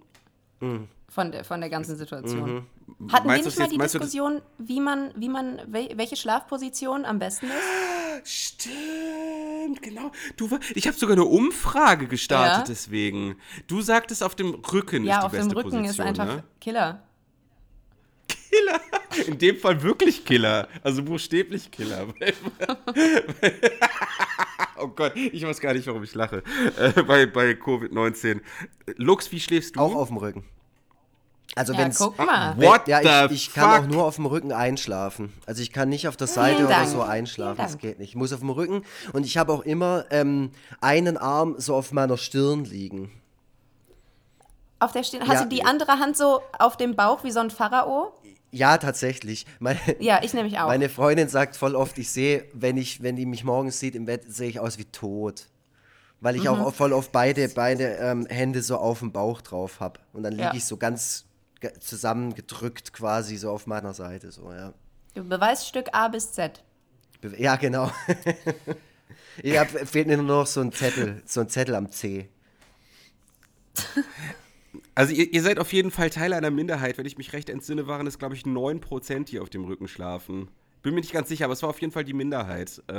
[0.60, 0.88] Mhm.
[1.08, 2.66] Von, der, von der ganzen Situation.
[3.10, 7.04] Hatten wir Meinst du nicht mal die Diskussion, wie man, wie man, wel- welche Schlafposition
[7.04, 8.30] am besten ist?
[8.30, 10.10] Stimmt, genau.
[10.36, 12.64] Du, ich habe sogar eine Umfrage gestartet Ja.
[12.68, 13.36] deswegen.
[13.66, 16.26] Du sagtest, auf dem Rücken Ja, ist die auf dem beste Rücken ist Position, einfach
[16.26, 16.44] ne?
[16.60, 17.02] Killer.
[19.26, 20.68] In dem Fall wirklich Killer.
[20.82, 22.06] Also buchstäblich Killer.
[24.78, 26.42] oh Gott, ich weiß gar nicht, warum ich lache.
[26.78, 28.40] Äh, bei bei Covid-19.
[28.96, 29.80] Lux, wie schläfst du?
[29.80, 30.44] Auch auf dem Rücken.
[31.58, 32.56] Also Ja, wenn's, guck mal.
[32.56, 35.32] wenn, What ja, ich, ich kann auch nur auf dem Rücken einschlafen.
[35.46, 36.88] Also ich kann nicht auf der Seite Vielen oder Dank.
[36.88, 37.56] so einschlafen.
[37.60, 38.10] Das geht nicht.
[38.10, 41.92] Ich muss auf dem Rücken und ich habe auch immer ähm, einen Arm so auf
[41.92, 43.10] meiner Stirn liegen.
[44.78, 45.22] Auf der Stirn.
[45.26, 45.42] Hast Ja.
[45.42, 48.12] du die andere Hand so auf dem Bauch wie so ein Pharao?
[48.52, 49.44] Ja, tatsächlich.
[49.58, 50.68] Meine, Ja, ich nämlich auch.
[50.68, 54.04] meine Freundin sagt voll oft, ich sehe, wenn ich, wenn die mich morgens sieht im
[54.06, 55.46] Bett, sehe ich aus wie tot.
[56.20, 56.48] Weil ich Mhm.
[56.48, 60.00] auch voll oft beide, beide ähm, Hände so auf dem Bauch drauf habe.
[60.12, 60.54] Und dann liege Ja.
[60.54, 61.24] ich so ganz
[61.80, 64.30] zusammengedrückt quasi so auf meiner Seite.
[64.32, 64.72] So, ja.
[65.14, 66.62] Beweisstück A bis Z.
[67.20, 67.90] Be- Ja, genau.
[69.42, 72.28] ja, fehlt mir nur noch so ein Zettel, so ein Zettel am C.
[74.94, 76.98] Also ihr, ihr seid auf jeden Fall Teil einer Minderheit.
[76.98, 80.48] Wenn ich mich recht entsinne, waren es, glaube ich, 9%, die auf dem Rücken schlafen.
[80.82, 82.82] Bin mir nicht ganz sicher, aber es war auf jeden Fall die Minderheit.
[82.88, 82.92] Äh,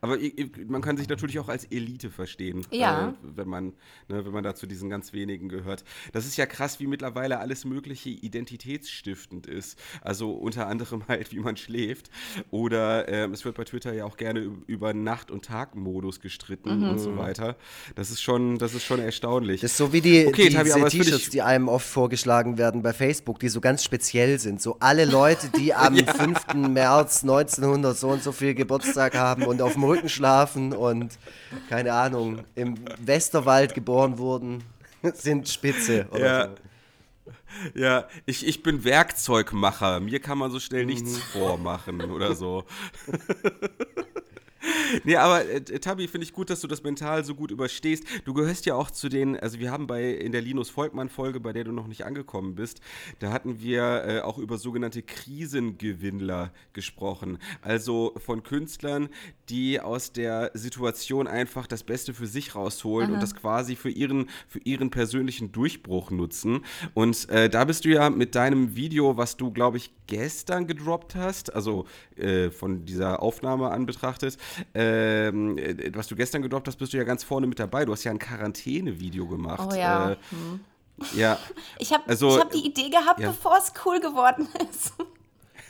[0.00, 0.18] aber
[0.66, 3.08] man kann sich natürlich auch als Elite verstehen, Ja.
[3.08, 3.66] äh, wenn, man,
[4.08, 5.84] ne, wenn man da zu diesen ganz wenigen gehört.
[6.12, 9.78] Das ist ja krass, wie mittlerweile alles Mögliche identitätsstiftend ist.
[10.02, 12.10] Also unter anderem halt, wie man schläft.
[12.50, 16.98] Oder ähm, es wird bei Twitter ja auch gerne über Nacht- und Tagmodus gestritten und
[16.98, 17.56] so weiter.
[17.94, 19.60] Das ist schon, das ist schon erstaunlich.
[19.62, 23.38] Das ist so wie die, Okay, will T-Shirts, die einem oft vorgeschlagen werden bei Facebook,
[23.40, 24.60] die so ganz speziell sind.
[24.62, 26.54] So alle Leute, die am 5.
[26.54, 31.18] März 1900 so und so viel Geburtstag haben und auf dem Rücken schlafen und,
[31.68, 34.62] keine Ahnung, im Westerwald geboren wurden,
[35.14, 36.06] sind spitze.
[36.10, 36.44] Oder Ja.
[36.48, 36.54] so.
[37.74, 39.98] Ja, ich, ich bin Werkzeugmacher.
[40.00, 42.64] Mir kann man so schnell nichts vormachen oder so.
[45.04, 48.04] nee, aber äh, Tabi, finde ich gut, dass du das mental so gut überstehst.
[48.24, 51.40] Du gehörst ja auch zu den, also wir haben bei in der Linus Volkmann Folge,
[51.40, 52.80] bei der du noch nicht angekommen bist,
[53.18, 57.38] da hatten wir äh, auch über sogenannte Krisengewinnler gesprochen.
[57.62, 59.08] Also von Künstlern,
[59.48, 64.28] die aus der Situation einfach das Beste für sich rausholen und das quasi für ihren,
[64.48, 66.64] für ihren persönlichen Durchbruch nutzen.
[66.94, 71.14] Und äh, da bist du ja mit deinem Video, was du, glaube ich, gestern gedroppt
[71.14, 74.38] hast, also äh, von dieser Aufnahme an betrachtet,
[74.74, 77.84] ähm, äh, was du gestern gedroppt hast, bist du ja ganz vorne mit dabei.
[77.84, 79.68] Du hast ja ein Quarantäne-Video gemacht.
[79.72, 80.12] Oh ja.
[80.12, 80.16] Äh,
[81.14, 81.38] ja,
[81.78, 83.28] Ich habe Also, ich hab die Idee gehabt, ja.
[83.28, 84.92] bevor es cool geworden ist.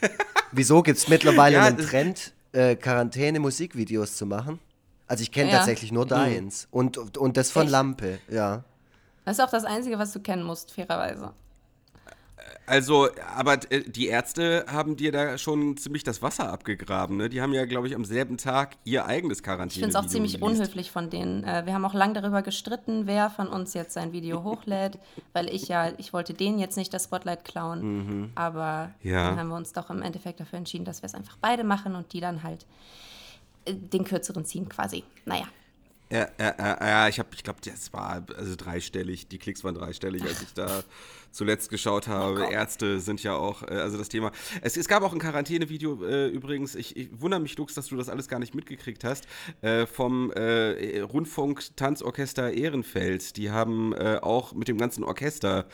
[0.51, 4.59] Wieso gibt es mittlerweile Ja, einen Trend, äh, Quarantäne-Musikvideos zu machen?
[5.07, 5.57] Also ich kenne Ja.
[5.57, 6.67] tatsächlich nur deins.
[6.71, 7.71] Und, und das von Echt?
[7.71, 8.63] Lampe, ja.
[9.25, 11.33] Das ist auch das Einzige, was du kennen musst, fairerweise.
[12.65, 17.29] Also, aber äh, die Ärzte haben dir da schon ziemlich das Wasser abgegraben, ne?
[17.29, 19.67] Die haben ja, glaube ich, am selben Tag ihr eigenes Quarantäne.
[19.71, 21.43] Ich finde es auch ziemlich unhöflich von denen.
[21.43, 24.99] Äh, wir haben auch lange darüber gestritten, wer von uns jetzt sein Video hochlädt,
[25.33, 29.29] weil ich ja, ich wollte denen jetzt nicht das Spotlight klauen, aber Ja.
[29.29, 31.95] dann haben wir uns doch im Endeffekt dafür entschieden, dass wir es einfach beide machen
[31.95, 32.65] und die dann halt
[33.65, 35.03] äh, den kürzeren ziehen quasi.
[35.25, 35.45] Naja.
[36.09, 39.75] Ja, ja, ja, ja ich habe, ich glaube, das war also dreistellig, die Klicks waren
[39.75, 40.83] dreistellig, als ich da
[41.31, 42.47] zuletzt geschaut habe.
[42.51, 44.31] Ärzte sind ja auch, äh, also das Thema.
[44.61, 47.97] Es, es gab auch ein Quarantäne-Video äh, übrigens, ich, ich wundere mich, Lux, dass du
[47.97, 49.27] das alles gar nicht mitgekriegt hast,
[49.61, 53.35] äh, vom äh, Rundfunk-Tanzorchester Ehrenfeld.
[53.35, 55.67] Die haben äh, auch mit dem ganzen Orchester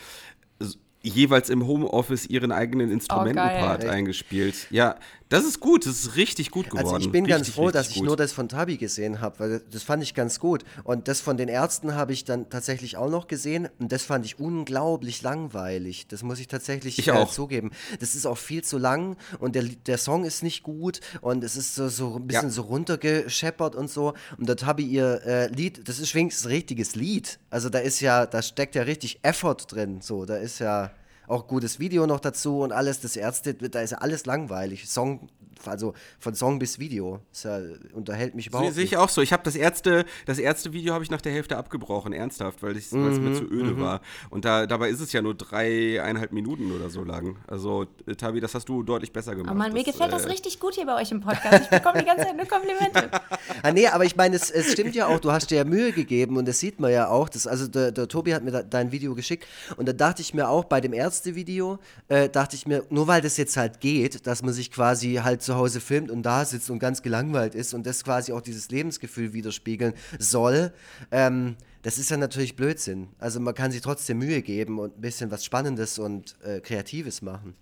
[1.03, 3.89] jeweils im Homeoffice ihren eigenen Instrumentenpart geil.
[3.89, 4.67] eingespielt.
[4.71, 4.95] Ja,
[5.29, 6.85] das ist gut, das ist richtig gut geworden.
[6.87, 8.05] Also ich bin ganz richtig, froh, dass ich gut.
[8.05, 10.63] nur das von Tabi gesehen habe, weil das fand ich ganz gut.
[10.83, 14.25] Und das von den Ärzten habe ich dann tatsächlich auch noch gesehen und das fand
[14.25, 16.07] ich unglaublich langweilig.
[16.07, 17.31] Das muss ich tatsächlich Ich äh, auch.
[17.31, 17.71] zugeben.
[17.99, 21.55] Das ist auch viel zu lang und der, der Song ist nicht gut und es
[21.55, 22.53] ist so, so ein bisschen Ja.
[22.53, 24.13] so runtergescheppert und so.
[24.37, 27.39] Und der Tabi ihr äh, Lied, das ist wenigstens ein richtiges Lied.
[27.49, 30.01] Also da ist ja, da steckt ja richtig Effort drin.
[30.01, 30.91] So, da ist ja
[31.27, 32.99] auch gutes Video noch dazu und alles.
[33.01, 34.89] Das Ärzte, da ist ja alles langweilig.
[34.89, 35.29] Song,
[35.65, 37.21] also von Song bis Video.
[37.31, 37.59] Das ja,
[37.93, 39.21] unterhält mich überhaupt sehe ich auch so.
[39.21, 42.91] Ich habe das Ärzte, das Ärzte-Video habe ich nach der Hälfte abgebrochen, ernsthaft, weil es
[42.91, 44.01] weil es Mhm, mir zu öde war.
[44.29, 47.37] Und da, dabei ist es ja nur dreieinhalb Minuten oder so lang.
[47.47, 49.53] Also, äh, Tabi, das hast du deutlich besser gemacht.
[49.53, 51.63] Oh Mann, mir das, gefällt das äh, richtig gut hier bei euch im Podcast.
[51.63, 53.09] Ich bekomme die ganze Zeit nur Komplimente.
[53.61, 55.91] Ah, nee, aber ich meine, es, es stimmt ja auch, du hast dir ja Mühe
[55.93, 57.29] gegeben und das sieht man ja auch.
[57.29, 60.33] Das, also der, der Tobi hat mir da, dein Video geschickt und da dachte ich
[60.33, 64.25] mir auch bei dem Ärzte-Video, äh, dachte ich mir, nur weil das jetzt halt geht,
[64.25, 67.75] dass man sich quasi halt zu Hause filmt und da sitzt und ganz gelangweilt ist
[67.75, 70.73] und das quasi auch dieses Lebensgefühl widerspiegeln soll,
[71.11, 73.09] ähm, das ist ja natürlich Blödsinn.
[73.19, 77.21] Also man kann sich trotzdem Mühe geben und ein bisschen was Spannendes und äh, Kreatives
[77.21, 77.55] machen.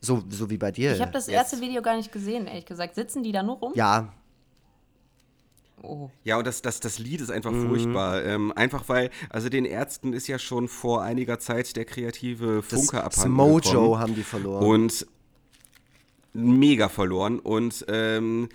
[0.00, 0.94] So, so wie bei dir.
[0.94, 1.36] Ich habe das jetzt.
[1.36, 2.96] erste Video gar nicht gesehen, ehrlich gesagt.
[2.96, 3.72] Sitzen die da nur rum?
[3.76, 4.12] Ja,
[5.82, 6.10] Oh.
[6.24, 7.68] Ja, und das, das, das Lied ist einfach Mhm.
[7.68, 8.24] furchtbar.
[8.24, 12.66] Ähm, einfach weil, also den Ärzten ist ja schon vor einiger Zeit der kreative das,
[12.80, 13.98] Funke das abhanden Mojo gekommen.
[13.98, 14.62] haben die verloren.
[14.64, 15.06] Und
[16.32, 17.38] mega verloren.
[17.38, 18.48] Und ähm,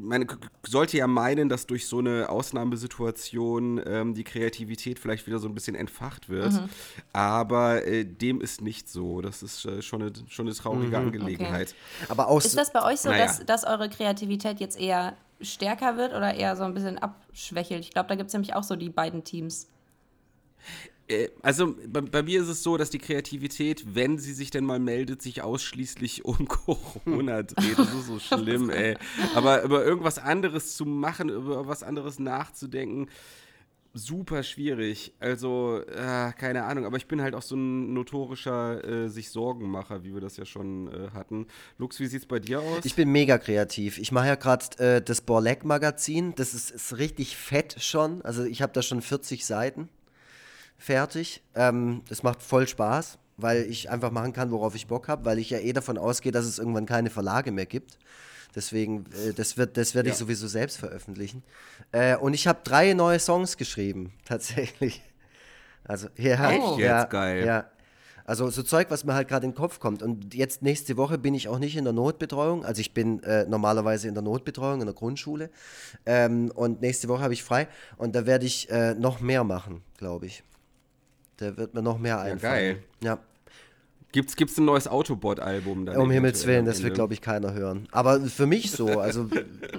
[0.00, 0.26] man
[0.66, 5.54] sollte ja meinen, dass durch so eine Ausnahmesituation ähm, die Kreativität vielleicht wieder so ein
[5.54, 6.52] bisschen entfacht wird.
[6.52, 6.68] Mhm.
[7.12, 9.20] Aber äh, dem ist nicht so.
[9.22, 11.06] Das ist äh, schon, eine, schon eine traurige Mhm.
[11.06, 11.74] Angelegenheit.
[12.08, 13.24] Aber auch Ist das bei euch so, Naja.
[13.26, 17.80] dass, dass eure Kreativität jetzt eher stärker wird oder eher so ein bisschen abschwächelt?
[17.84, 19.68] Ich glaube, da gibt es nämlich auch so die beiden Teams.
[21.08, 24.64] Äh, Also bei, bei mir ist es so, dass die Kreativität, wenn sie sich denn
[24.64, 27.78] mal meldet, sich ausschließlich um Corona dreht.
[27.78, 28.96] Das ist so schlimm, ey.
[29.34, 33.08] Aber über irgendwas anderes zu machen, über was anderes nachzudenken,
[33.94, 35.14] super schwierig.
[35.20, 40.04] Also, äh, keine Ahnung, aber ich bin halt auch so ein notorischer äh, sich Sorgenmacher,
[40.04, 41.46] wie wir das ja schon äh, hatten.
[41.78, 42.84] Lux, wie sieht's bei dir aus?
[42.84, 43.98] Ich bin mega kreativ.
[43.98, 46.34] Ich mache ja gerade äh, das Borleck-Magazin.
[46.34, 48.20] Das ist, ist, richtig fett schon.
[48.22, 49.88] Also ich habe da schon 40 Seiten
[50.76, 51.42] fertig.
[51.54, 55.38] Ähm, das macht voll Spaß, weil ich einfach machen kann, worauf ich Bock habe, weil
[55.38, 57.98] ich ja eh davon ausgehe, dass es irgendwann keine Verlage mehr gibt.
[58.54, 60.18] Deswegen, äh, das wird, das werde ich ja.
[60.18, 61.42] sowieso selbst veröffentlichen.
[61.92, 65.02] Äh, und ich habe drei neue Songs geschrieben, tatsächlich.
[65.84, 67.44] Also, ja, Echt ja, jetzt geil.
[67.44, 67.70] Ja.
[68.26, 70.02] Also so Zeug, was mir halt gerade in den Kopf kommt.
[70.02, 72.64] Und jetzt nächste Woche bin ich auch nicht in der Notbetreuung.
[72.64, 75.50] Also ich bin äh, normalerweise in der Notbetreuung in der Grundschule.
[76.06, 77.68] Ähm, und nächste Woche habe ich frei.
[77.98, 80.42] Und da werde ich äh, noch mehr machen, glaube ich.
[81.36, 82.40] Da wird mir noch mehr einfallen.
[82.40, 82.82] Ja, geil.
[83.02, 83.18] Ja.
[84.14, 85.88] Gibt's, gibt's ein neues Autobot-Album?
[85.88, 87.88] Um Himmels Willen, das will, glaube ich, keiner hören.
[87.90, 89.28] Aber für mich so, also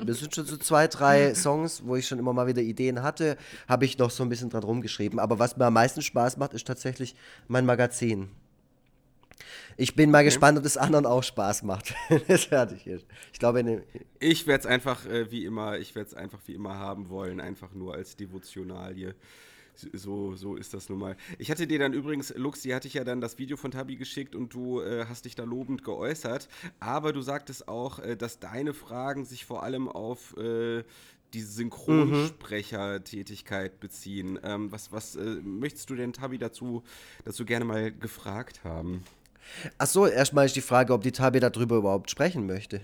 [0.06, 3.38] das sind schon so zwei, drei Songs, wo ich schon immer mal wieder Ideen hatte,
[3.66, 5.20] habe ich noch so ein bisschen dran rumgeschrieben.
[5.20, 7.16] Aber was mir am meisten Spaß macht, ist tatsächlich
[7.48, 8.28] mein Magazin.
[9.78, 10.26] Ich bin mal okay.
[10.26, 11.94] gespannt, ob das anderen auch Spaß macht,
[12.28, 13.06] es fertig ist.
[13.32, 13.84] Ich glaube, ne
[14.20, 17.40] ich werde es einfach äh, wie immer, ich werde es einfach wie immer haben wollen,
[17.40, 19.16] einfach nur als Devotionalie
[19.94, 21.16] so, so ist das nun mal.
[21.38, 23.96] Ich hatte dir dann übrigens, Lux, die hatte ich ja dann das Video von Tabi
[23.96, 26.48] geschickt und du äh, hast dich da lobend geäußert.
[26.80, 30.84] Aber du sagtest auch, äh, dass deine Fragen sich vor allem auf äh,
[31.34, 34.40] diese Synchronsprechertätigkeit beziehen.
[34.44, 36.84] Ähm, was was äh, möchtest du denn Tabi dazu,
[37.26, 39.04] dazu gerne mal gefragt haben?
[39.78, 42.82] Ach so, erstmal ist die Frage, ob die Tabi darüber überhaupt sprechen möchte.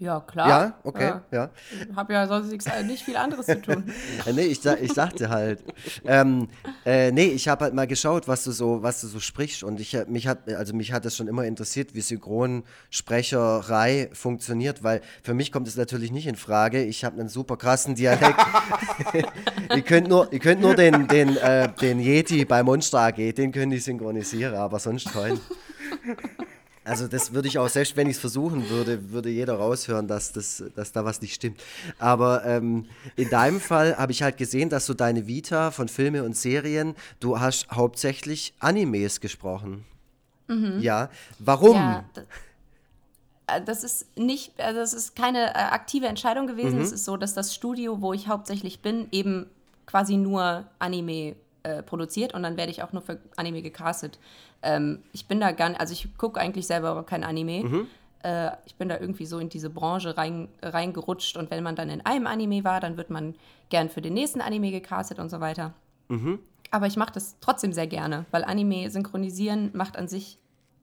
[0.00, 0.48] Ja, klar.
[0.48, 1.22] Ja, okay, ja.
[1.30, 1.50] ja.
[1.90, 2.50] Ich habe ja sonst
[2.86, 3.84] nicht viel anderes zu tun.
[4.32, 5.62] nee, ich, ich sagte halt.
[6.06, 6.48] ähm,
[6.86, 9.62] äh, nee, ich habe halt mal geschaut, was du so, was du so sprichst.
[9.62, 15.02] Und ich, mich hat, also mich hat das schon immer interessiert, wie Synchronsprecherei funktioniert, weil
[15.22, 16.82] für mich kommt es natürlich nicht in Frage.
[16.82, 18.40] Ich habe einen super krassen Dialekt.
[19.76, 23.52] ihr könnt nur, ihr könnt nur den, den, äh, den Yeti bei Monster AG, den
[23.52, 25.38] könnt ihr synchronisieren, aber sonst keinen.
[26.82, 30.32] Also das würde ich auch, selbst wenn ich es versuchen würde, würde jeder raushören, dass,
[30.32, 31.60] das, dass da was nicht stimmt.
[31.98, 36.24] Aber ähm, in deinem Fall habe ich halt gesehen, dass du deine Vita von Filme
[36.24, 39.84] und Serien, du hast hauptsächlich Animes gesprochen.
[40.48, 40.80] Mhm.
[40.80, 41.76] Ja, warum?
[41.76, 42.04] Ja,
[43.46, 46.76] äh, das ist nicht, also das ist keine äh, aktive Entscheidung gewesen.
[46.76, 46.82] Mhm.
[46.84, 49.46] Es ist so, dass das Studio, wo ich hauptsächlich bin, eben
[49.86, 54.18] quasi nur Anime äh, produziert und dann werde ich auch nur für Anime gecastet.
[54.62, 57.64] Ähm, ich bin da gar nicht, also ich gucke eigentlich selber kein Anime.
[57.64, 57.86] Mhm.
[58.22, 61.90] Äh, ich bin da irgendwie so in diese Branche rein, reingerutscht und wenn man dann
[61.90, 63.34] in einem Anime war, dann wird man
[63.68, 65.72] gern für den nächsten Anime gecastet und so weiter.
[66.08, 66.38] Mhm.
[66.70, 70.38] Aber ich mache das trotzdem sehr gerne, weil Anime synchronisieren macht an sich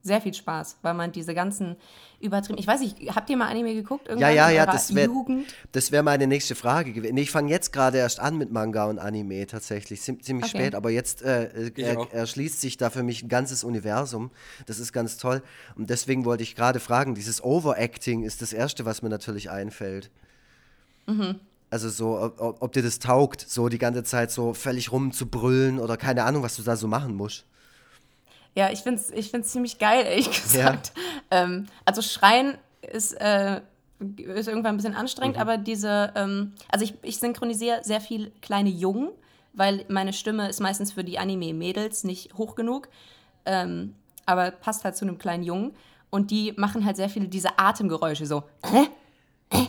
[0.08, 1.76] sehr viel Spaß, weil man diese ganzen
[2.20, 2.58] übertrieben.
[2.58, 4.08] Ich weiß nicht, habt ihr mal Anime geguckt?
[4.08, 7.16] Irgendwann ja, ja, ja, das wäre wär meine nächste Frage gewesen.
[7.16, 10.48] Nee, ich fange jetzt gerade erst an mit Manga und Anime tatsächlich, ziemlich okay.
[10.48, 14.32] spät, aber jetzt äh, er, erschließt sich da für mich ein ganzes Universum.
[14.66, 15.44] Das ist ganz toll.
[15.76, 20.10] Und deswegen wollte ich gerade fragen, dieses Overacting ist das Erste, was mir natürlich einfällt.
[21.06, 21.40] Mhm.
[21.70, 25.98] Also so, ob, ob dir das taugt, so die ganze Zeit so völlig rumzubrüllen oder
[25.98, 27.46] keine Ahnung, was du da so machen musst.
[28.58, 30.92] Ja, ich finde es ich find's ziemlich geil, ehrlich gesagt.
[31.32, 31.44] Ja.
[31.44, 33.62] Ähm, also Schreien ist, äh,
[34.00, 35.42] ist irgendwann ein bisschen anstrengend, mhm.
[35.44, 39.10] aber diese, ähm, also ich, ich synchronisiere sehr viel kleine Jungen,
[39.54, 42.90] weil meine Stimme ist meistens für die Anime-Mädels nicht hoch genug,
[43.46, 43.94] ähm,
[44.26, 45.76] aber passt halt zu einem kleinen Jungen.
[46.10, 48.44] Und die machen halt sehr viele diese Atemgeräusche, so.
[48.64, 49.56] Äh?
[49.56, 49.68] Äh?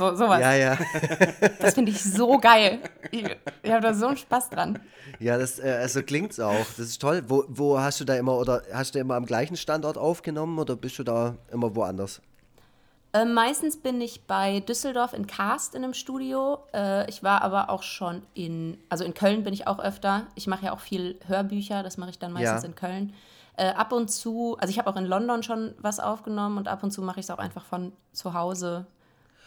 [0.00, 0.40] So, sowas.
[0.40, 0.78] Ja, ja.
[1.60, 2.78] Das finde ich so geil.
[3.10, 3.22] Ich,
[3.62, 4.78] ich habe da so einen Spaß dran.
[5.18, 6.64] Ja, das, äh, also klingt's auch.
[6.78, 7.22] Das ist toll.
[7.28, 10.74] Wo, wo hast du da immer, oder hast du immer am gleichen Standort aufgenommen oder
[10.74, 12.22] bist du da immer woanders?
[13.12, 16.60] Äh, meistens bin ich bei Düsseldorf in Cast in einem Studio.
[16.72, 20.28] Äh, ich war aber auch schon in, also in Köln bin ich auch öfter.
[20.34, 22.68] Ich mache ja auch viel Hörbücher, das mache ich dann meistens ja.
[22.70, 23.12] in Köln.
[23.58, 26.82] Äh, ab und zu, also ich habe auch in London schon was aufgenommen und ab
[26.82, 28.86] und zu mache ich es auch einfach von zu Hause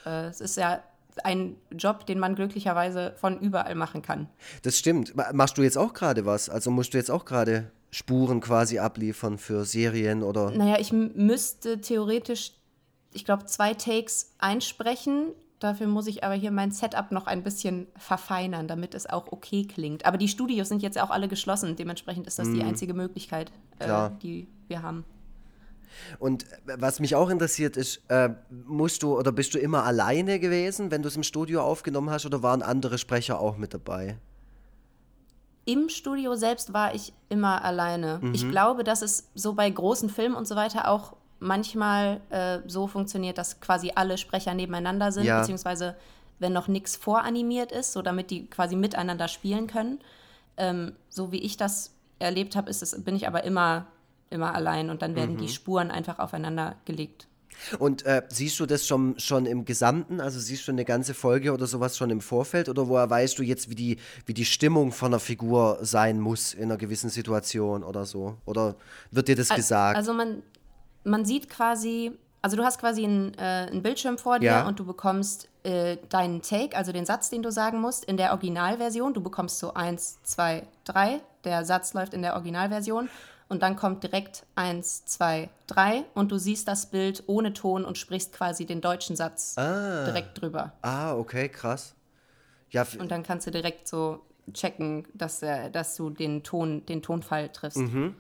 [0.10, 0.82] es ist ja
[1.24, 4.28] ein Job, den man glücklicherweise von überall machen kann.
[4.64, 5.14] Das stimmt.
[5.34, 6.50] Machst du jetzt auch gerade was?
[6.50, 10.52] Also musst du jetzt auch gerade Spuren quasi abliefern für Serien oder?
[10.52, 12.54] Naja, ich müsste theoretisch,
[13.12, 15.28] ich glaube, zwei Takes einsprechen.
[15.60, 19.66] Dafür muss ich aber hier mein Setup noch ein bisschen verfeinern, damit es auch okay
[19.66, 20.06] klingt.
[20.06, 21.76] Aber die Studios sind jetzt auch alle geschlossen.
[21.76, 22.54] Dementsprechend ist das mm.
[22.54, 22.68] die mhm.
[22.68, 25.06] einzige Möglichkeit, äh, die wir haben.
[26.20, 30.92] Und was mich auch interessiert ist, äh, musst du oder bist du immer alleine gewesen,
[30.92, 34.18] wenn du es im Studio aufgenommen hast, oder waren andere Sprecher auch mit dabei?
[35.66, 38.20] Im Studio selbst war ich immer alleine.
[38.22, 38.34] Mhm.
[38.34, 42.88] Ich glaube, dass es so bei großen Filmen und so weiter auch manchmal äh, so
[42.88, 45.40] funktioniert, dass quasi alle Sprecher nebeneinander sind, ja.
[45.40, 45.96] beziehungsweise
[46.40, 50.00] wenn noch nichts voranimiert ist, so damit die quasi miteinander spielen können.
[50.58, 53.88] Ähm, so wie ich das erlebt habe, bin ich aber immer,
[54.34, 55.40] immer allein und dann werden mhm.
[55.40, 57.28] die Spuren einfach aufeinander gelegt.
[57.80, 60.20] Und äh, siehst du das schon, schon im Gesamten?
[60.20, 62.70] Also siehst du eine ganze Folge oder sowas schon im Vorfeld?
[62.70, 66.54] Oder woher weißt du jetzt, wie die, wie die Stimmung von einer Figur sein muss
[66.54, 68.38] in einer gewissen Situation oder so?
[68.46, 68.76] Oder
[69.12, 69.98] wird dir das also, gesagt?
[69.98, 70.44] Also man,
[71.04, 74.68] man sieht quasi, also du hast quasi einen, äh, einen Bildschirm vor dir ja.
[74.68, 78.32] und du bekommst äh, deinen Take, also den Satz, den du sagen musst, in der
[78.32, 79.14] Originalversion.
[79.14, 81.22] Du bekommst so eins, zwei, drei.
[81.46, 83.10] Der Satz läuft in der Originalversion
[83.54, 88.00] und dann kommt direkt eins, zwei, drei und du siehst das Bild ohne Ton und
[88.00, 90.06] sprichst quasi den deutschen Satz ah.
[90.06, 90.74] direkt drüber.
[90.82, 91.94] Ah, okay, krass.
[92.72, 97.04] Ja, und dann kannst du direkt so checken, dass, äh, dass du den Ton, den
[97.04, 97.78] Tonfall triffst.
[97.78, 98.16] Mhm.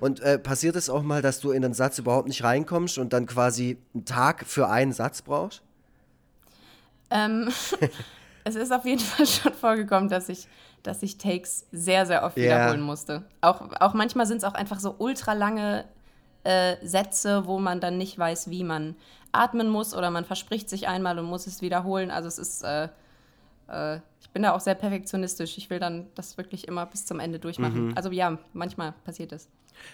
[0.00, 3.12] Und äh, passiert es auch mal, dass du in den Satz überhaupt nicht reinkommst und
[3.12, 5.60] dann quasi einen Tag für einen Satz brauchst?
[7.10, 7.50] Ähm,
[8.44, 10.48] es ist auf jeden Fall schon vorgekommen, dass ich
[10.82, 12.46] dass ich Takes sehr, sehr oft yeah.
[12.46, 13.24] wiederholen musste.
[13.40, 15.84] Auch, auch manchmal sind es auch einfach so ultra lange
[16.44, 18.96] äh, Sätze, wo man dann nicht weiß, wie man
[19.32, 22.10] atmen muss oder man verspricht sich einmal und muss es wiederholen.
[22.10, 22.88] Also es ist, äh,
[23.68, 25.58] äh, ich bin da auch sehr perfektionistisch.
[25.58, 27.88] Ich will dann das wirklich immer bis zum Ende durchmachen.
[27.88, 27.96] Mhm.
[27.96, 29.48] Also ja, manchmal passiert es.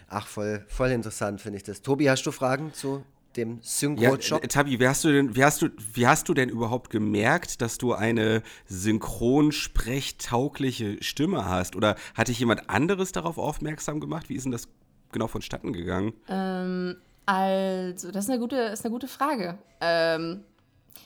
[0.09, 1.83] Ach, voll, voll interessant finde ich das.
[1.83, 3.05] Tobi, hast du Fragen zu
[3.37, 4.43] dem Synchro-Job.
[4.43, 7.61] Ja, Tabi, wie hast, du denn, wie, hast du, wie hast du denn überhaupt gemerkt,
[7.61, 11.77] dass du eine synchronsprechtaugliche Stimme hast?
[11.77, 14.29] Oder hat dich jemand anderes darauf aufmerksam gemacht?
[14.29, 14.69] Wie ist denn das
[15.13, 16.13] genau vonstatten gegangen?
[16.29, 19.59] Ähm, also, das ist eine gute, ist eine gute Frage.
[19.81, 20.45] Ähm,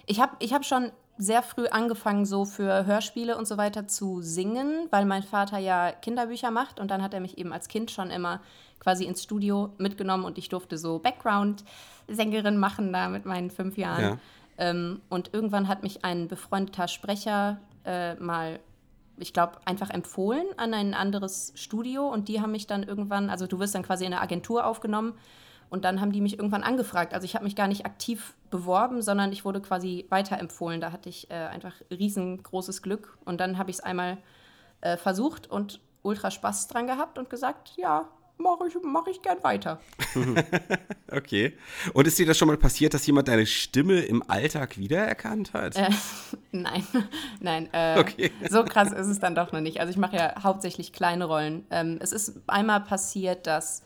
[0.07, 4.23] ich habe ich hab schon sehr früh angefangen, so für Hörspiele und so weiter zu
[4.23, 7.91] singen, weil mein Vater ja Kinderbücher macht und dann hat er mich eben als Kind
[7.91, 8.41] schon immer
[8.79, 14.03] quasi ins Studio mitgenommen und ich durfte so Background-Sängerin machen da mit meinen fünf Jahren.
[14.03, 14.19] Ja.
[14.59, 18.61] Ähm, und irgendwann hat mich ein befreundeter Sprecher äh, mal,
[19.17, 23.49] ich glaube, einfach empfohlen an ein anderes Studio und die haben mich dann irgendwann, also
[23.49, 25.15] du wirst dann quasi in eine Agentur aufgenommen
[25.71, 27.15] und dann haben die mich irgendwann angefragt.
[27.15, 30.81] Also ich habe mich gar nicht aktiv beworben, sondern ich wurde quasi weiterempfohlen.
[30.81, 34.19] Da hatte ich äh, einfach riesengroßes Glück und dann habe ich es einmal
[34.81, 39.43] äh, versucht und ultra Spaß dran gehabt und gesagt, ja, mache ich, mach ich gern
[39.43, 39.81] weiter.
[41.13, 41.57] okay.
[41.93, 45.77] Und ist dir das schon mal passiert, dass jemand deine Stimme im Alltag wiedererkannt hat?
[45.77, 45.91] Äh,
[46.53, 46.87] nein,
[47.41, 47.69] nein.
[47.73, 48.31] Äh, okay.
[48.49, 49.81] So krass ist es dann doch noch nicht.
[49.81, 51.67] Also ich mache ja hauptsächlich kleine Rollen.
[51.71, 53.83] Ähm, es ist einmal passiert, dass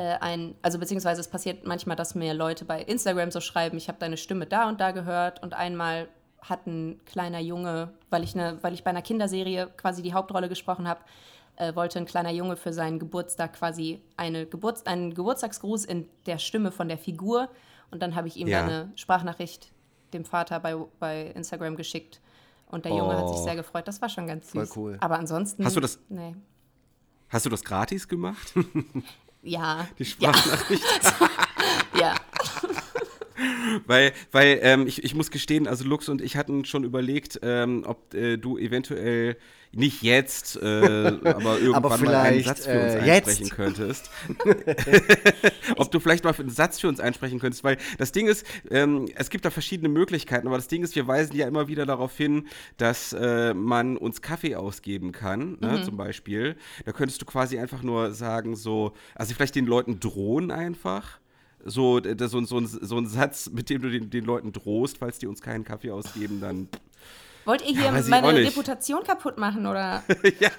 [0.00, 3.98] ein, also beziehungsweise es passiert manchmal, dass mir Leute bei Instagram so schreiben, ich habe
[3.98, 6.08] deine Stimme da und da gehört und einmal
[6.48, 10.48] hat ein kleiner Junge, weil ich, eine, weil ich bei einer Kinderserie quasi die Hauptrolle
[10.48, 11.00] gesprochen habe,
[11.56, 16.38] äh, wollte ein kleiner Junge für seinen Geburtstag quasi eine Geburts einen Geburtstagsgruß in der
[16.38, 17.48] Stimme von der Figur.
[17.90, 18.64] Und dann habe ich ihm ja.
[18.64, 19.72] eine Sprachnachricht
[20.12, 22.20] dem Vater bei, bei Instagram geschickt.
[22.66, 23.18] Und der Junge oh.
[23.18, 23.44] hat sich oh.
[23.44, 23.86] sehr gefreut.
[23.86, 24.72] Das war schon ganz süß.
[24.72, 24.96] Voll cool.
[25.00, 25.64] Aber ansonsten.
[25.64, 25.98] Hast du das?
[26.08, 26.34] Nee.
[27.28, 28.54] Hast du das gratis gemacht?
[29.44, 29.86] ja.
[29.98, 30.82] Die Sprachnachricht.
[31.02, 31.28] Ja.
[33.86, 37.84] weil, weil ähm, ich, ich muss gestehen, also Lux und ich hatten schon überlegt, ähm,
[37.86, 39.36] ob äh, du eventuell
[39.76, 40.66] nicht jetzt, äh,
[41.24, 43.54] aber irgendwann aber mal einen Satz für uns äh, einsprechen jetzt.
[43.54, 44.10] könntest.
[45.76, 49.08] Ob du vielleicht mal einen Satz für uns einsprechen könntest, weil das Ding ist, ähm,
[49.14, 52.16] es gibt da verschiedene Möglichkeiten, aber das Ding ist, wir weisen ja immer wieder darauf
[52.16, 55.82] hin, dass äh, man uns Kaffee ausgeben kann, ne, mhm.
[55.82, 56.56] zum Beispiel.
[56.84, 61.18] Da könntest du quasi einfach nur sagen, so, also vielleicht den Leuten drohen einfach
[61.64, 65.26] so, so, so, so ein Satz, mit dem du den, den Leuten drohst, falls die
[65.26, 66.68] uns keinen Kaffee ausgeben, dann
[67.44, 70.02] Wollt ihr hier ja, meine Reputation kaputt machen, oder?
[70.40, 70.50] ja.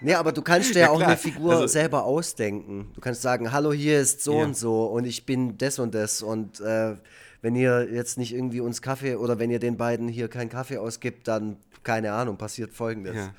[0.00, 2.90] Nee, aber du kannst dir ja, auch eine Figur also, selber ausdenken.
[2.94, 4.44] Du kannst sagen, hallo, hier ist so ja.
[4.44, 6.96] und so und ich bin das und das und äh,
[7.42, 10.78] wenn ihr jetzt nicht irgendwie uns Kaffee oder wenn ihr den beiden hier keinen Kaffee
[10.78, 13.14] ausgibt, dann, keine Ahnung, passiert folgendes.
[13.16, 13.34] Ja.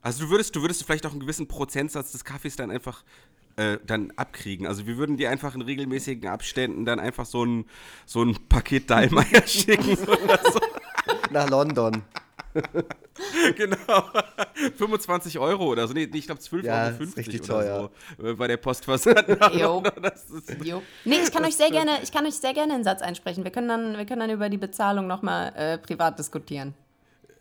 [0.00, 3.04] Also du würdest, du würdest vielleicht auch einen gewissen Prozentsatz des Kaffees dann einfach
[3.58, 4.66] äh, dann abkriegen.
[4.66, 7.64] Also wir würden dir einfach in regelmäßigen Abständen dann einfach so ein,
[8.06, 10.60] so ein Paket Dallmayr schicken oder so
[11.30, 12.02] nach London.
[13.56, 14.04] genau.
[14.76, 15.94] 25 Euro oder so.
[15.94, 17.90] Nee, ich glaube 12,50 ja, Euro richtig oder teuer.
[18.16, 19.26] so äh, bei der Postversand.
[19.54, 19.82] Jo.
[20.64, 20.82] jo.
[21.04, 23.44] Nee, ich kann euch sehr gerne, ich kann euch sehr gerne einen Satz einsprechen.
[23.44, 26.74] Wir können dann, wir können dann über die Bezahlung nochmal äh, privat diskutieren.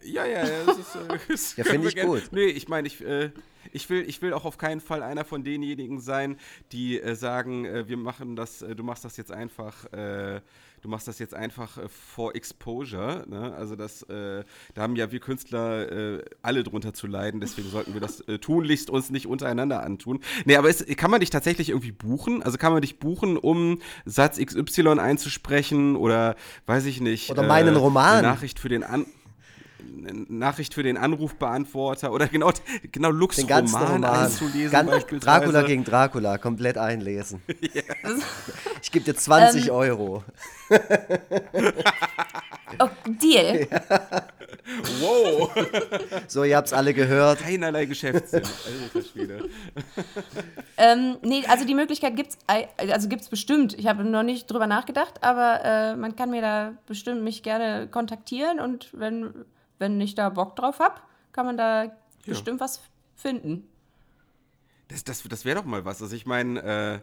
[0.08, 0.64] Ja, ja, ja.
[0.66, 2.24] Das ist, äh, das Ja, finde ich gern- gut.
[2.32, 3.32] Nee, ich meine, ich, äh,
[3.74, 6.38] ich, will, ich will auch auf keinen Fall einer von denjenigen sein,
[6.72, 11.08] die äh, sagen, äh, wir machen das, äh, du machst das jetzt einfach, du machst
[11.08, 13.26] das jetzt einfach for exposure.
[13.28, 13.54] Ne?
[13.56, 14.44] Also das, äh,
[14.74, 19.10] da haben ja wir Künstler alle drunter zu leiden, deswegen sollten wir das tunlichst uns
[19.10, 20.20] nicht untereinander antun.
[20.46, 22.44] Nee, aber ist, kann man dich tatsächlich irgendwie buchen?
[22.44, 26.36] Also kann man dich buchen, um Satz XY einzusprechen oder
[26.68, 27.30] weiß ich nicht.
[27.30, 28.20] Oder meinen Roman.
[28.20, 29.06] Eine Nachricht für den An eine
[30.30, 32.52] Nachricht für den Anrufbeantworter oder genau,
[32.92, 34.20] genau Den Lux ganzen Roman Roman.
[34.26, 35.40] einzulesen Gan beispielsweise.
[35.40, 37.42] Dracula gegen Dracula, komplett einlesen.
[38.82, 40.24] Ich gebe dir 20 Ähm, Euro.
[42.80, 43.66] Oh, Deal.
[45.00, 45.50] Wow,
[46.28, 47.40] So, ihr habt's alle gehört.
[47.40, 48.44] keinerlei Geschäftssinn.
[49.14, 49.50] Schwede.
[50.78, 52.38] ähm, nee, also die Möglichkeit gibt's,
[52.78, 53.74] also gibt's bestimmt.
[53.80, 57.88] Ich habe noch nicht drüber nachgedacht, aber äh, man kann mir da bestimmt mich gerne
[57.88, 59.34] kontaktieren und wenn,
[59.80, 61.02] wenn ich da Bock drauf habe,
[61.32, 61.92] kann man da
[62.26, 62.82] bestimmt was
[63.16, 63.68] finden.
[64.88, 66.02] Das, das, das wäre doch mal was.
[66.02, 67.00] Also ich meine, äh,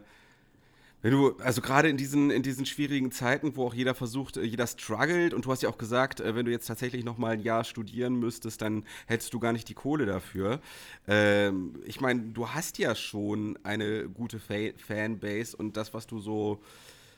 [1.01, 4.41] wenn du, also gerade in diesen, in diesen schwierigen Zeiten, wo auch jeder versucht, äh,
[4.41, 7.33] jeder struggelt und du hast ja auch gesagt, äh, wenn du jetzt tatsächlich noch mal
[7.33, 10.61] ein Jahr studieren müsstest, dann hättest du gar nicht die Kohle dafür.
[11.07, 16.17] Ähm, ich meine, du hast ja schon eine gute Fa Fanbase und das, was du
[16.19, 16.59] so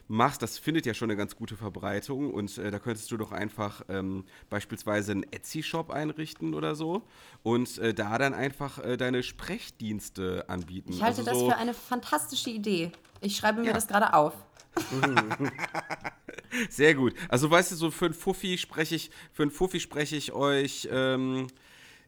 [0.08, 3.32] machst, das findet ja schon eine ganz gute Verbreitung und äh, da könntest du doch
[3.32, 7.04] einfach ähm, beispielsweise einen Etsy-Shop einrichten oder so
[7.44, 10.92] und äh, da dann einfach äh, deine Sprechdienste anbieten.
[10.94, 12.92] Ich halte Also das so, für eine fantastische Idee.
[13.22, 13.74] Ich schreibe mir Ja.
[13.74, 14.34] das gerade auf.
[16.70, 17.14] Sehr gut.
[17.30, 20.88] Also weißt du, so für einen Fuffi spreche ich, für einen Fuffi spreche ich euch
[20.92, 21.48] ähm,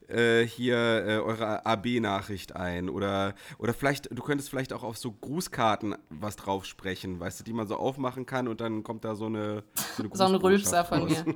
[0.10, 2.90] äh, hier äh, eure AB-Nachricht ein.
[2.90, 7.44] Oder, oder vielleicht, du könntest vielleicht auch auf so Grußkarten was drauf sprechen, weißt du,
[7.44, 9.64] die man so aufmachen kann und dann kommt da so eine
[9.96, 11.24] So, eine So ein Rülpser von raus.
[11.26, 11.36] mir.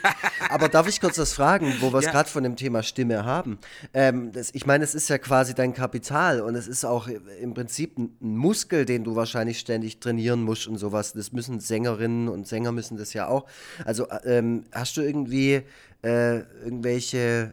[0.49, 2.13] Aber darf ich kurz was fragen, wo wir es Ja.
[2.13, 3.59] gerade von dem Thema Stimme haben?
[3.95, 7.53] Ähm, das, ich meine, es ist ja quasi dein Kapital und es ist auch im
[7.53, 11.15] Prinzip ein ein Muskel, den du wahrscheinlich ständig trainieren musst und sowas.
[11.15, 13.47] Das müssen Sängerinnen und Sänger müssen das ja auch.
[13.85, 15.63] Also äh, ähm, hast du irgendwie
[16.03, 17.53] äh, irgendwelche,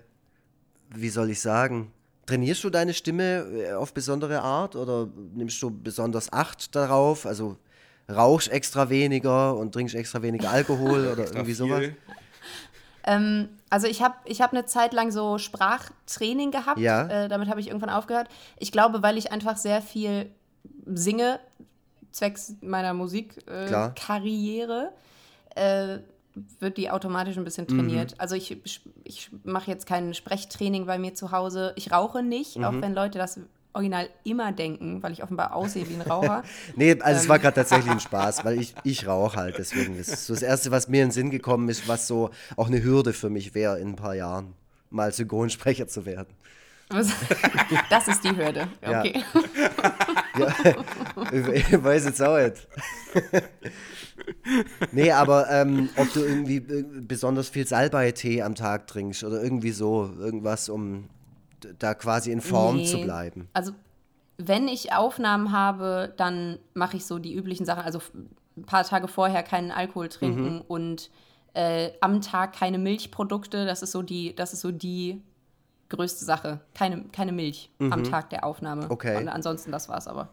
[0.95, 1.91] wie soll ich sagen,
[2.25, 7.25] trainierst du deine Stimme äh, auf besondere Art oder nimmst du besonders Acht darauf?
[7.25, 7.57] Also
[8.09, 11.83] rauchst extra weniger und trinkst extra weniger Alkohol oder irgendwie sowas?
[13.05, 16.79] Ähm, also ich habe ich hab eine Zeit lang so Sprachtraining gehabt.
[16.79, 17.07] Ja.
[17.07, 18.29] Äh, damit habe ich irgendwann aufgehört.
[18.57, 20.31] Ich glaube, weil ich einfach sehr viel
[20.85, 21.39] singe,
[22.11, 24.93] zwecks meiner Musikkarriere,
[25.55, 25.99] äh, äh,
[26.59, 28.15] wird die automatisch ein bisschen trainiert.
[28.19, 28.57] Also ich,
[29.03, 31.73] ich mache jetzt kein Sprechtraining bei mir zu Hause.
[31.75, 33.39] Ich rauche nicht, auch wenn Leute das
[33.73, 36.43] original immer denken, weil ich offenbar aussehe wie ein Raucher.
[36.75, 40.13] Nee, also es war gerade tatsächlich ein Spaß, weil ich, ich rauche halt, deswegen ist
[40.13, 42.83] es so das Erste, was mir in den Sinn gekommen ist, was so auch eine
[42.83, 44.53] Hürde für mich wäre, in ein paar Jahren
[44.89, 46.35] mal Synchronsprecher zu werden.
[47.89, 48.67] das ist die Hürde.
[48.81, 48.99] Ja.
[48.99, 49.23] Okay.
[50.37, 50.47] Ja,
[51.31, 52.67] ich, ich weiß jetzt auch nicht.
[54.91, 59.71] nee, aber ähm, ob du irgendwie äh, besonders viel Salbei-Tee am Tag trinkst oder irgendwie
[59.71, 61.09] so, irgendwas, um
[61.79, 62.85] da quasi in Form Nee.
[62.85, 63.47] zu bleiben.
[63.53, 63.71] Also,
[64.37, 67.83] wenn ich Aufnahmen habe, dann mache ich so die üblichen Sachen.
[67.83, 68.01] Also
[68.57, 70.61] ein paar Tage vorher keinen Alkohol trinken Mhm.
[70.67, 71.09] und
[71.53, 73.65] äh, am Tag keine Milchprodukte.
[73.65, 75.21] Das ist so die, das ist so die
[75.95, 76.59] größte Sache.
[76.73, 78.85] Keine, keine Milch am Tag der Aufnahme.
[78.85, 78.91] Mhm.
[78.91, 79.17] Okay.
[79.17, 80.29] Und ansonsten, das war's aber.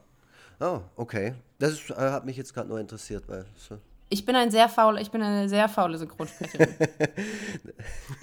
[0.61, 1.35] Oh, okay.
[1.59, 3.79] Das ist, äh, hat mich jetzt gerade nur interessiert, weil so.
[4.13, 6.69] Ich bin ein sehr faul, ich bin eine sehr faule Synchronsprecherin.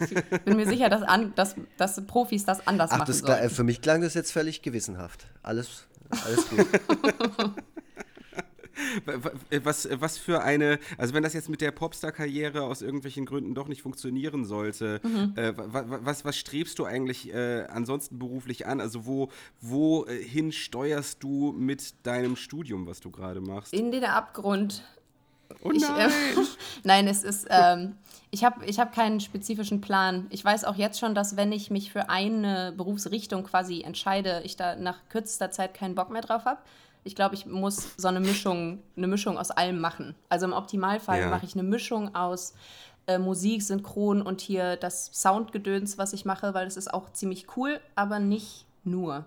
[0.01, 3.25] ich bin mir sicher, dass, an, dass, dass Profis das anders Ach, machen das, äh,
[3.25, 3.49] sollten.
[3.49, 5.27] für mich klang das jetzt völlig gewissenhaft.
[5.43, 5.87] Alles,
[6.25, 6.67] alles gut.
[9.05, 9.31] Wa-
[9.63, 13.67] Was, was für eine, also wenn das jetzt mit der Popstar-Karriere aus irgendwelchen Gründen doch
[13.67, 15.33] nicht funktionieren sollte, Mhm.
[15.35, 18.79] äh, wa- wa- was, was strebst du eigentlich äh, ansonsten beruflich an?
[18.81, 19.29] Also wo,
[19.61, 23.73] wohin steuerst du mit deinem Studium, was du gerade machst?
[23.73, 24.83] In den Abgrund.
[25.63, 26.09] Oh Ich, nein!
[26.09, 26.11] äh,
[26.83, 27.95] nein, es ist, ähm,
[28.31, 30.27] ich habe ich hab keinen spezifischen Plan.
[30.29, 34.57] Ich weiß auch jetzt schon, dass wenn ich mich für eine Berufsrichtung quasi entscheide, ich
[34.57, 36.59] da nach kürzester Zeit keinen Bock mehr drauf habe.
[37.07, 40.13] Ich glaube, ich muss so eine Mischung, eine Mischung aus allem machen.
[40.29, 41.29] Also im Optimalfall Ja.
[41.29, 42.53] mache ich eine Mischung aus
[43.07, 47.47] äh, Musik, Synchron und hier das Soundgedöns, was ich mache, weil das ist auch ziemlich
[47.55, 49.25] cool, aber nicht nur.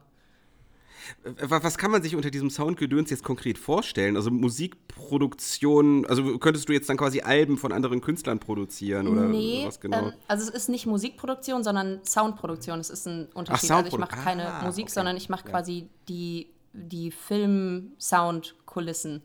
[1.25, 4.17] Wa- Was kann man sich unter diesem Soundgedöns jetzt konkret vorstellen?
[4.17, 9.65] Also Musikproduktion, also könntest du jetzt dann quasi Alben von anderen Künstlern produzieren oder Nee,
[9.67, 10.09] was genau?
[10.09, 12.81] ähm, also es ist nicht Musikproduktion, sondern Soundproduktion.
[12.81, 13.71] Es ist ein Unterschied.
[13.71, 14.93] also ich mache keine Ah, Musik, okay.
[14.93, 15.51] sondern ich mache Ja.
[15.51, 19.23] quasi die, die Film-Sound-Kulissen.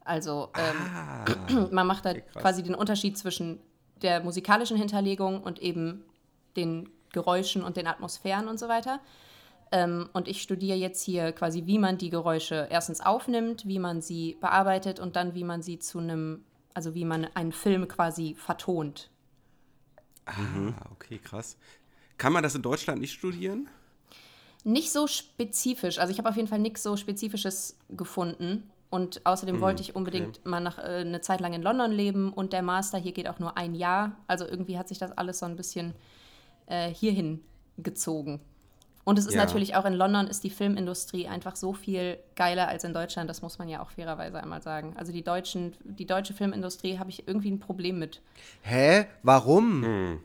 [0.00, 2.12] Also ähm, man macht da Ah.
[2.12, 3.60] Okay, quasi den Unterschied zwischen
[4.02, 6.04] der musikalischen Hinterlegung und eben
[6.56, 9.00] den Geräuschen und den Atmosphären und so weiter.
[9.70, 14.00] Ähm, und ich studiere jetzt hier quasi, wie man die Geräusche erstens aufnimmt, wie man
[14.00, 18.34] sie bearbeitet und dann, wie man sie zu einem, also wie man einen Film quasi
[18.34, 19.10] vertont.
[20.24, 21.58] Ah, okay, krass.
[22.16, 23.68] Kann man das in Deutschland nicht studieren?
[24.64, 25.98] Nicht so spezifisch.
[25.98, 28.68] Also ich habe auf jeden Fall nichts so Spezifisches gefunden.
[28.90, 32.52] Und außerdem wollte ich unbedingt mal nach, äh, eine Zeit lang in London leben und
[32.54, 34.12] der Master hier geht auch nur ein Jahr.
[34.26, 35.94] Also irgendwie hat sich das alles so ein bisschen
[36.66, 37.42] äh, hierhin
[37.76, 38.40] gezogen.
[39.04, 39.44] Und es ist Ja.
[39.44, 43.28] natürlich auch in London ist die Filmindustrie einfach so viel geiler als in Deutschland.
[43.30, 44.94] Das muss man ja auch fairerweise einmal sagen.
[44.96, 48.20] Also die deutschen, die deutsche Filmindustrie habe ich irgendwie ein Problem mit.
[48.62, 49.06] Hä?
[49.22, 50.20] Warum?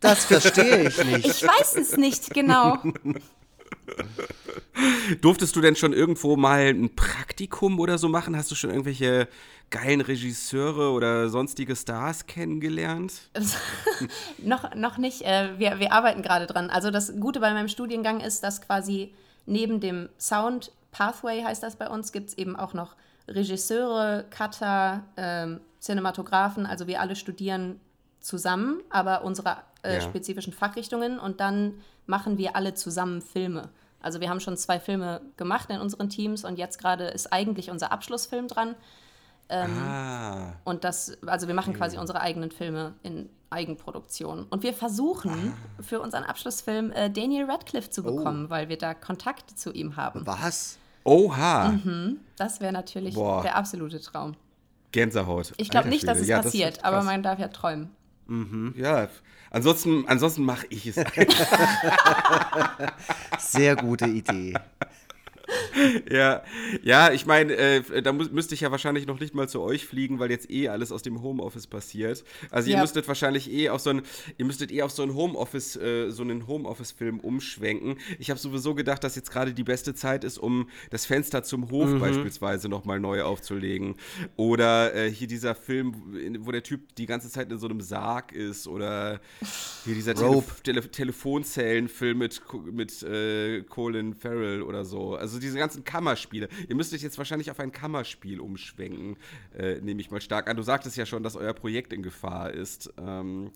[0.00, 1.26] Das verstehe ich nicht.
[1.26, 2.78] Ich weiß es nicht genau.
[5.20, 8.36] Durftest du denn schon irgendwo mal ein Praktikum oder so machen?
[8.36, 9.28] Hast du schon irgendwelche
[9.70, 13.28] geilen Regisseure oder sonstige Stars kennengelernt?
[14.38, 15.22] noch, noch nicht.
[15.22, 16.70] Äh, wir, wir arbeiten gerade dran.
[16.70, 19.12] Also das Gute bei meinem Studiengang ist, dass quasi
[19.46, 22.94] neben dem Sound Pathway heißt das bei uns, gibt es eben auch noch
[23.26, 26.66] Regisseure, Cutter, ähm, Cinematografen.
[26.66, 27.80] Also wir alle studieren
[28.20, 30.00] zusammen, aber unsere äh, Ja.
[30.00, 31.74] spezifischen Fachrichtungen und dann
[32.08, 33.68] machen wir alle zusammen Filme.
[34.00, 37.70] Also wir haben schon zwei Filme gemacht in unseren Teams und jetzt gerade ist eigentlich
[37.70, 38.74] unser Abschlussfilm dran.
[39.50, 40.52] ah.
[40.64, 44.44] Und das, also wir machen quasi unsere eigenen Filme in Eigenproduktion.
[44.50, 49.58] Und wir versuchen für unseren Abschlussfilm äh, Daniel Radcliffe zu bekommen, weil wir da Kontakt
[49.58, 50.26] zu ihm haben.
[50.26, 50.78] Was?
[51.04, 51.78] Oha.
[52.36, 53.42] Das wäre natürlich Boah.
[53.42, 54.34] der absolute Traum.
[54.92, 55.52] Gänsehaut.
[55.56, 57.90] Ich glaube nicht, dass es Ja, das passiert, wird aber man darf ja träumen.
[58.76, 60.96] Ja, f- ansonsten, ansonsten mache ich es.
[63.38, 64.54] Sehr gute Idee.
[66.10, 66.42] Ja,
[66.82, 69.86] ja, ich meine, äh, da muss, müsste ich ja wahrscheinlich noch nicht mal zu euch
[69.86, 72.24] fliegen, weil jetzt eh alles aus dem Homeoffice passiert.
[72.50, 72.82] Also ihr Ja.
[72.82, 74.02] müsstet wahrscheinlich eh auf so ein,
[74.36, 77.96] ihr müsstet eh auf so ein Homeoffice, äh, so einen Homeoffice-Film umschwenken.
[78.18, 81.70] Ich habe sowieso gedacht, dass jetzt gerade die beste Zeit ist, um das Fenster zum
[81.70, 81.98] Hof Mhm.
[82.00, 83.94] beispielsweise nochmal neu aufzulegen.
[84.36, 85.94] Oder äh, hier dieser Film,
[86.40, 88.66] wo der Typ die ganze Zeit in so einem Sarg ist.
[88.68, 89.20] Oder
[89.84, 90.42] hier dieser Tele.
[90.62, 92.40] Tele Telefonzellenfilm mit,
[92.72, 95.14] mit äh, Colin Farrell oder so.
[95.14, 96.48] Also diese ganzen Kammerspiele.
[96.68, 99.16] Ihr müsstet jetzt wahrscheinlich auf ein Kammerspiel umschwenken,
[99.56, 100.56] äh, nehme ich mal stark an.
[100.56, 102.92] Du sagtest ja schon, dass euer Projekt in Gefahr ist.
[102.98, 103.50] Ähm,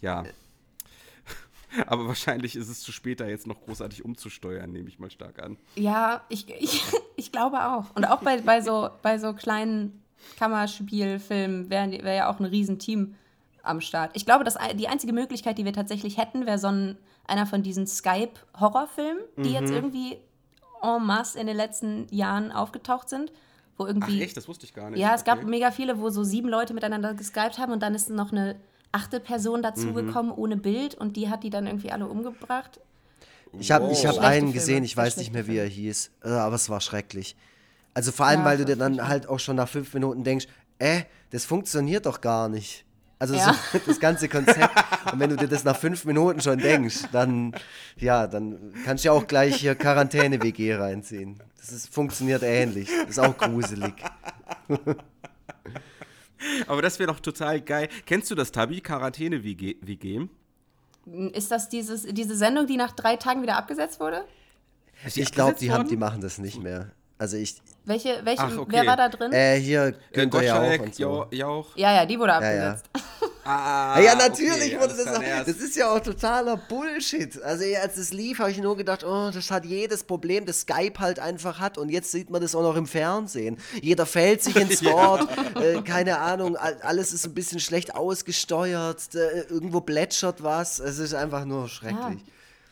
[0.00, 0.24] ja.
[1.86, 5.42] Aber wahrscheinlich ist es zu spät, da jetzt noch großartig umzusteuern, nehme ich mal stark
[5.42, 5.56] an.
[5.74, 6.82] Ja, ich, ich,
[7.16, 7.94] ich glaube auch.
[7.94, 10.02] Und auch bei, bei, so, bei so kleinen
[10.38, 13.14] Kammerspielfilmen wäre wär ja auch ein Riesenteam
[13.62, 14.10] am Start.
[14.14, 17.62] Ich glaube, dass die einzige Möglichkeit, die wir tatsächlich hätten, wäre so ein, einer von
[17.62, 19.76] diesen Skype-Horrorfilmen, die jetzt Mhm.
[19.76, 20.18] irgendwie
[20.84, 23.32] en masse in den letzten Jahren aufgetaucht sind.
[23.76, 25.00] Wo Ach irgendwie echt, das wusste ich gar nicht.
[25.00, 25.46] Ja, es gab Okay.
[25.46, 28.56] mega viele, wo so sieben Leute miteinander geskypt haben und dann ist noch eine
[28.92, 32.78] achte Person dazugekommen ohne Bild und die hat die dann irgendwie alle umgebracht.
[33.58, 36.28] Ich habe ich hab einen Filme, gesehen, ich weiß nicht mehr, wie er hieß, äh,
[36.28, 37.36] aber es war schrecklich.
[37.94, 40.46] Also vor allem, Ja, weil du dir dann halt auch schon nach fünf Minuten denkst,
[40.78, 42.84] äh, das funktioniert doch gar nicht.
[43.18, 43.54] Also Ja.
[43.72, 44.74] so, das ganze Konzept.
[45.12, 47.54] Und wenn du dir das nach fünf Minuten schon denkst, dann,
[47.96, 51.42] ja, dann kannst du ja auch gleich hier Quarantäne-WG reinziehen.
[51.58, 52.90] Das ist, funktioniert ähnlich.
[53.08, 53.94] Ist auch gruselig.
[56.66, 57.88] Aber das wäre doch total geil.
[58.06, 58.80] Kennst du das Tabi?
[58.80, 59.76] Quarantäne-WG?
[59.80, 60.26] WG?
[61.32, 64.24] Ist das dieses, diese Sendung, die nach drei Tagen wieder abgesetzt wurde?
[65.14, 66.90] Ich glaube, die, haben, die machen das nicht mehr.
[67.16, 68.72] Also ich, Welche, welche, Ach, okay.
[68.72, 69.32] wer war da drin?
[69.32, 71.02] äh, hier, Äh, Günther Jauch und so.
[71.02, 71.76] Jau- Jauch.
[71.76, 72.36] ja, ja, die wurde ja.
[72.38, 72.84] abgesetzt.
[72.92, 73.00] Ah,
[73.46, 75.22] Ah, ja, natürlich okay, wurde das auch.
[75.22, 75.48] erst.
[75.48, 77.40] Das ist ja auch totaler Bullshit.
[77.42, 80.60] Also, ja, als es lief, habe ich nur gedacht, oh, das hat jedes Problem, das
[80.62, 81.76] Skype halt einfach hat.
[81.76, 83.58] Und jetzt sieht man das auch noch im Fernsehen.
[83.82, 85.28] Jeder fällt sich ins Wort.
[85.60, 89.14] äh, keine Ahnung, all- alles ist ein bisschen schlecht ausgesteuert.
[89.14, 90.78] Äh, irgendwo plätschert was.
[90.78, 92.24] Es ist einfach nur schrecklich.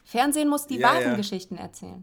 [0.07, 1.15] Fernsehen muss die Ja, wahren ja.
[1.17, 2.03] Geschichten erzählen.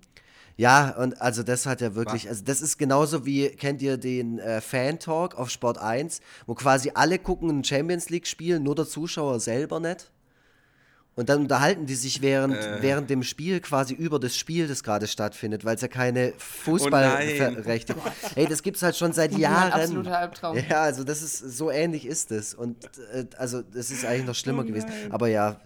[0.60, 4.40] Ja, und also das hat ja wirklich, also das ist genauso wie, kennt ihr den
[4.40, 9.40] äh, Fan-Talk auf Sport 1, wo quasi alle gucken ein Champions League-Spiel, nur der Zuschauer
[9.40, 10.12] selber nicht.
[11.16, 12.82] Und dann unterhalten die sich während, Äh.
[12.82, 16.40] während dem Spiel quasi über das Spiel, das gerade stattfindet, weil es ja keine Oh.
[16.40, 17.96] Fußballrechte
[18.36, 19.72] Hey, das gibt's halt schon seit Jahren.
[19.72, 20.58] absoluter Albtraum.
[20.70, 22.54] Ja, also das ist, so ähnlich ist es.
[22.54, 22.84] Und
[23.14, 24.90] äh, also das ist eigentlich noch Oh schlimmer gewesen.
[25.10, 25.62] Aber ja,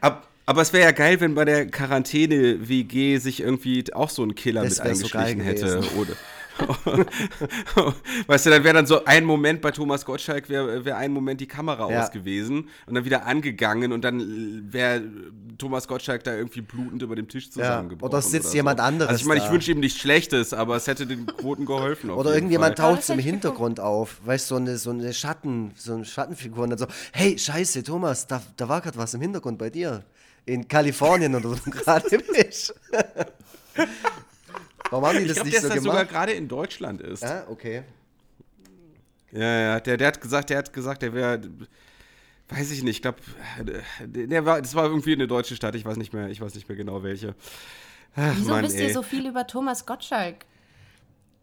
[0.00, 4.34] Ab, aber es wäre ja geil, wenn bei der Quarantäne-WG sich irgendwie auch so ein
[4.34, 5.80] Killer Das mit wär so eingeschlichen hätte.
[5.98, 6.14] Oder,
[8.26, 11.40] weißt du, dann wäre dann so ein Moment bei Thomas Gottschalk, wäre wär ein Moment
[11.40, 12.02] die Kamera Ja.
[12.02, 15.02] aus gewesen und dann wieder angegangen und dann wäre
[15.58, 18.12] Thomas Gottschalk da irgendwie blutend über dem Tisch zusammengebrochen.
[18.12, 18.54] oder sitzt so.
[18.56, 21.64] jemand anderes Also ich meine, ich wünsche ihm nichts Schlechtes, aber es hätte den Quoten
[21.64, 22.10] geholfen.
[22.10, 22.90] auf Oder jeden irgendjemand Fall.
[22.90, 26.64] Ja, taucht im Hintergrund auf, weißt du, so eine, so eine Schatten, so eine Schattenfigur
[26.64, 30.04] und dann so, hey, scheiße, Thomas, da, da war gerade was im Hintergrund bei dir.
[30.46, 32.74] In Kalifornien oder so gerade bist.
[34.90, 36.10] Warum haben die Ich das glaube, nicht dass so das sogar gemacht?
[36.10, 37.24] gerade in Deutschland ist.
[37.24, 37.82] Ah, okay.
[39.30, 41.40] Ja, ja, der, der hat gesagt, der hat gesagt, der wäre,
[42.50, 43.18] weiß ich nicht, ich glaube,
[44.04, 46.68] der war, das war irgendwie eine deutsche Stadt, ich weiß nicht mehr, ich weiß nicht
[46.68, 47.34] mehr genau welche.
[48.14, 48.88] Ach, Wieso Mann, wisst ey.
[48.88, 50.44] ihr so viel über Thomas Gottschalk?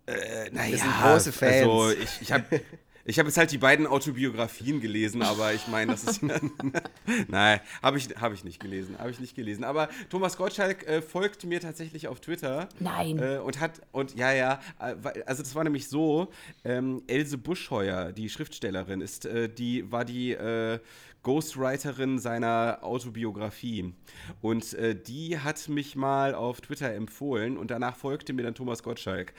[0.06, 1.56] Äh, naja, Wir sind große Fans.
[1.56, 2.45] Also ich, ich habe
[3.10, 6.22] ich hab jetzt halt die beiden Autobiografien gelesen, aber ich meine, das ist.
[7.28, 8.97] Nein, habe ich, hab ich nicht gelesen.
[8.99, 9.64] Habe ich nicht gelesen.
[9.64, 12.70] Aber Thomas Gottschalk äh, folgt mir tatsächlich auf Twitter.
[12.80, 13.18] Nein.
[13.18, 16.30] Äh, und hat, und ja, ja, äh, also das war nämlich so:
[16.64, 20.34] ähm, Else Buschheuer, die Schriftstellerin, ist, äh, die, war die.
[20.34, 20.80] Äh,
[21.22, 23.93] Ghostwriterin seiner Autobiografie.
[24.41, 28.84] Und äh, die hat mich mal auf Twitter empfohlen und danach folgte mir dann Thomas
[28.84, 29.34] Gottschalk.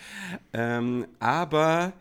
[0.52, 1.94] Ähm, aber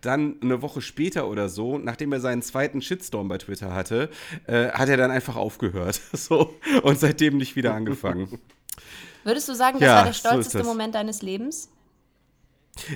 [0.00, 4.10] dann eine Woche später oder so, nachdem er seinen zweiten Shitstorm bei Twitter hatte,
[4.46, 6.00] äh, hat er dann einfach aufgehört.
[6.12, 8.38] so, und seitdem nicht wieder angefangen.
[9.24, 10.66] Würdest du sagen, das Ja, war der so stolzeste das.
[10.66, 11.70] Moment deines Lebens?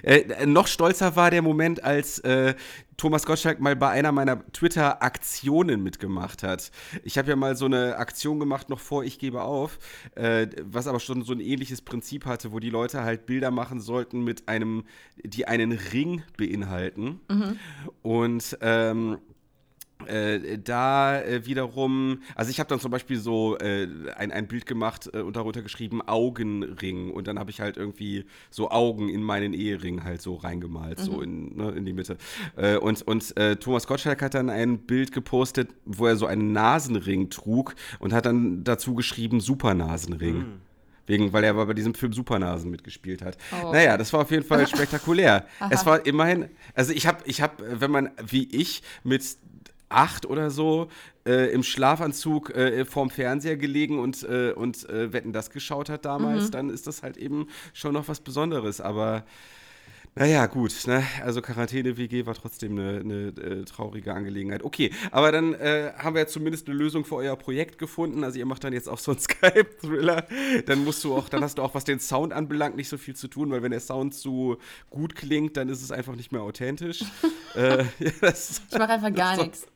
[0.02, 2.54] Äh, noch stolzer war der Moment, als äh,
[2.96, 6.72] Thomas Gottschalk mal bei einer meiner Twitter-Aktionen mitgemacht hat.
[7.04, 9.78] Ich habe ja mal so eine Aktion gemacht, noch vor Ich gebe auf,
[10.16, 13.80] äh, was aber schon so ein ähnliches Prinzip hatte, wo die Leute halt Bilder machen
[13.80, 14.84] sollten mit einem,
[15.22, 17.20] die einen Ring beinhalten.
[18.02, 19.18] Und ähm,
[20.08, 24.66] äh, da äh, wiederum, also ich habe dann zum Beispiel so äh, ein, ein Bild
[24.66, 29.22] gemacht äh, und darunter geschrieben Augenring und dann habe ich halt irgendwie so Augen in
[29.22, 32.16] meinen Ehering halt so reingemalt, so in, ne, in die Mitte.
[32.56, 36.52] Äh, und und äh, Thomas Gottschalk hat dann ein Bild gepostet, wo er so einen
[36.52, 40.60] Nasenring trug und hat dann dazu geschrieben Supernasenring.
[41.08, 43.38] Wegen, weil er aber bei diesem Film Supernasen mitgespielt hat.
[43.64, 43.72] Oh.
[43.72, 45.46] Naja, das war auf jeden Fall spektakulär.
[45.70, 49.22] es war immerhin, also ich habe, ich habe, wenn man wie ich mit
[49.88, 50.88] acht oder so
[51.26, 56.04] äh, im Schlafanzug äh, vorm Fernseher gelegen und, äh, und äh, Wetten das geschaut hat
[56.04, 58.80] damals, dann ist das halt eben schon noch was Besonderes.
[58.80, 59.24] Aber
[60.14, 61.04] naja, gut, ne?
[61.22, 64.64] Also Quarantäne-WG war trotzdem eine, eine äh, traurige Angelegenheit.
[64.64, 68.24] Okay, aber dann äh, haben wir ja zumindest eine Lösung für euer Projekt gefunden.
[68.24, 70.26] Also ihr macht dann jetzt auch so einen Skype-Thriller.
[70.66, 73.14] Dann musst du auch, dann hast du auch, was den Sound anbelangt, nicht so viel
[73.14, 74.56] zu tun, weil wenn der Sound zu
[74.90, 77.04] gut klingt, dann ist es einfach nicht mehr authentisch.
[77.54, 79.42] äh, ja, das, Ich mache einfach gar So.
[79.42, 79.66] nichts.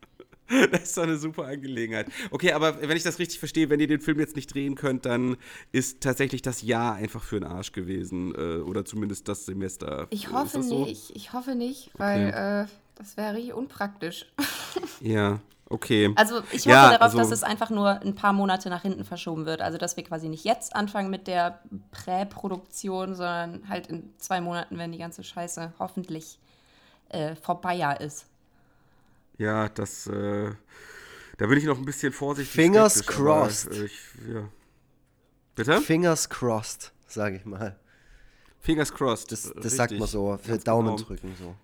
[0.70, 2.08] das ist doch eine super Angelegenheit.
[2.30, 5.06] Okay, aber wenn ich das richtig verstehe, wenn ihr den Film jetzt nicht drehen könnt,
[5.06, 5.36] dann
[5.70, 8.34] ist tatsächlich das Jahr einfach für den Arsch gewesen.
[8.34, 10.06] Äh, oder zumindest das Semester.
[10.10, 10.84] Ich hoffe so?
[10.84, 11.10] nicht.
[11.14, 14.26] Ich hoffe nicht, weil äh, das wäre richtig unpraktisch.
[15.00, 16.12] Ja, okay.
[16.16, 19.04] Also ich hoffe Ja, darauf, also- dass es einfach nur ein paar Monate nach hinten
[19.04, 19.60] verschoben wird.
[19.60, 24.78] Also dass wir quasi nicht jetzt anfangen mit der Präproduktion, sondern halt in zwei Monaten,
[24.78, 26.38] wenn die ganze Scheiße hoffentlich
[27.08, 28.26] äh, vorbei ist.
[29.38, 30.50] Ja, das, äh,
[31.38, 32.54] da bin ich noch ein bisschen vorsichtig.
[32.54, 33.72] Fingers skeptisch, aber, crossed.
[33.72, 33.98] äh, ich,
[34.32, 34.48] ja.
[35.54, 35.80] Bitte?
[35.80, 37.78] Fingers crossed, sage ich mal.
[38.60, 39.32] Fingers crossed.
[39.32, 39.72] Das, das richtig.
[39.72, 41.08] sagt man so, für Ganz Daumen genau.
[41.08, 41.54] drücken so.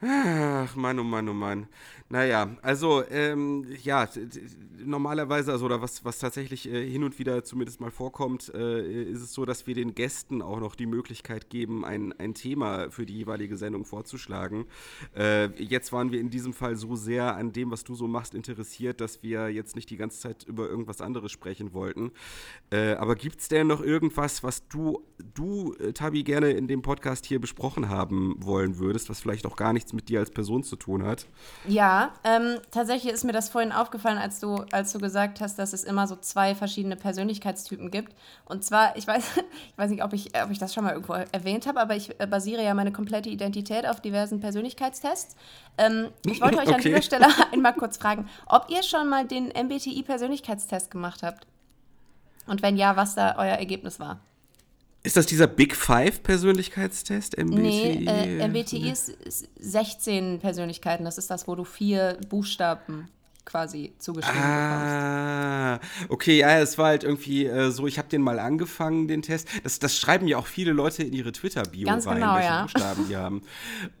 [0.00, 1.68] Ach, Mann, oh Mann, oh Mann.
[2.08, 4.08] Naja, also, ähm, ja,
[4.78, 9.22] normalerweise, also, oder was, was tatsächlich äh, hin und wieder zumindest mal vorkommt, äh, ist
[9.22, 13.06] es so, dass wir den Gästen auch noch die Möglichkeit geben, ein, ein Thema für
[13.06, 14.66] die jeweilige Sendung vorzuschlagen.
[15.16, 18.34] Äh, jetzt waren wir in diesem Fall so sehr an dem, was du so machst,
[18.34, 22.12] interessiert, dass wir jetzt nicht die ganze Zeit über irgendwas anderes sprechen wollten.
[22.70, 25.02] Äh, aber gibt es denn noch irgendwas, was du,
[25.34, 29.56] du, äh, Tabi, gerne in dem Podcast hier besprochen haben wollen würdest, was vielleicht auch
[29.56, 31.26] gar nichts mit dir als Person zu tun hat?
[31.66, 35.72] Ja, ähm, tatsächlich ist mir das vorhin aufgefallen, als du, als du gesagt hast, dass
[35.72, 38.14] es immer so zwei verschiedene Persönlichkeitstypen gibt.
[38.44, 39.36] Und zwar, ich weiß,
[39.70, 42.16] ich weiß nicht, ob ich, ob ich das schon mal irgendwo erwähnt habe, aber ich
[42.30, 45.36] basiere ja meine komplette Identität auf diversen Persönlichkeitstests.
[45.78, 46.88] Ähm, ich wollte euch an Okay.
[46.90, 51.46] dieser Stelle einmal kurz fragen, ob ihr schon mal den MBTI-Persönlichkeitstest gemacht habt.
[52.46, 54.20] Und wenn ja, was da euer Ergebnis war.
[55.06, 57.38] Ist das dieser Big Five Persönlichkeitstest?
[57.38, 57.60] MBTI?
[57.60, 61.04] Nee, äh, MBTI ist, ist 16 Persönlichkeiten.
[61.04, 63.08] Das ist das, wo du vier Buchstaben
[63.46, 64.94] quasi zugeschrieben bekommst.
[64.94, 69.22] Ah, okay, ja, es war halt irgendwie äh, so, ich habe den mal angefangen, den
[69.22, 69.48] Test.
[69.64, 72.62] Das, das schreiben ja auch viele Leute in ihre Twitter-Bio rein, genau, welche ja.
[72.62, 73.42] Buchstaben die haben.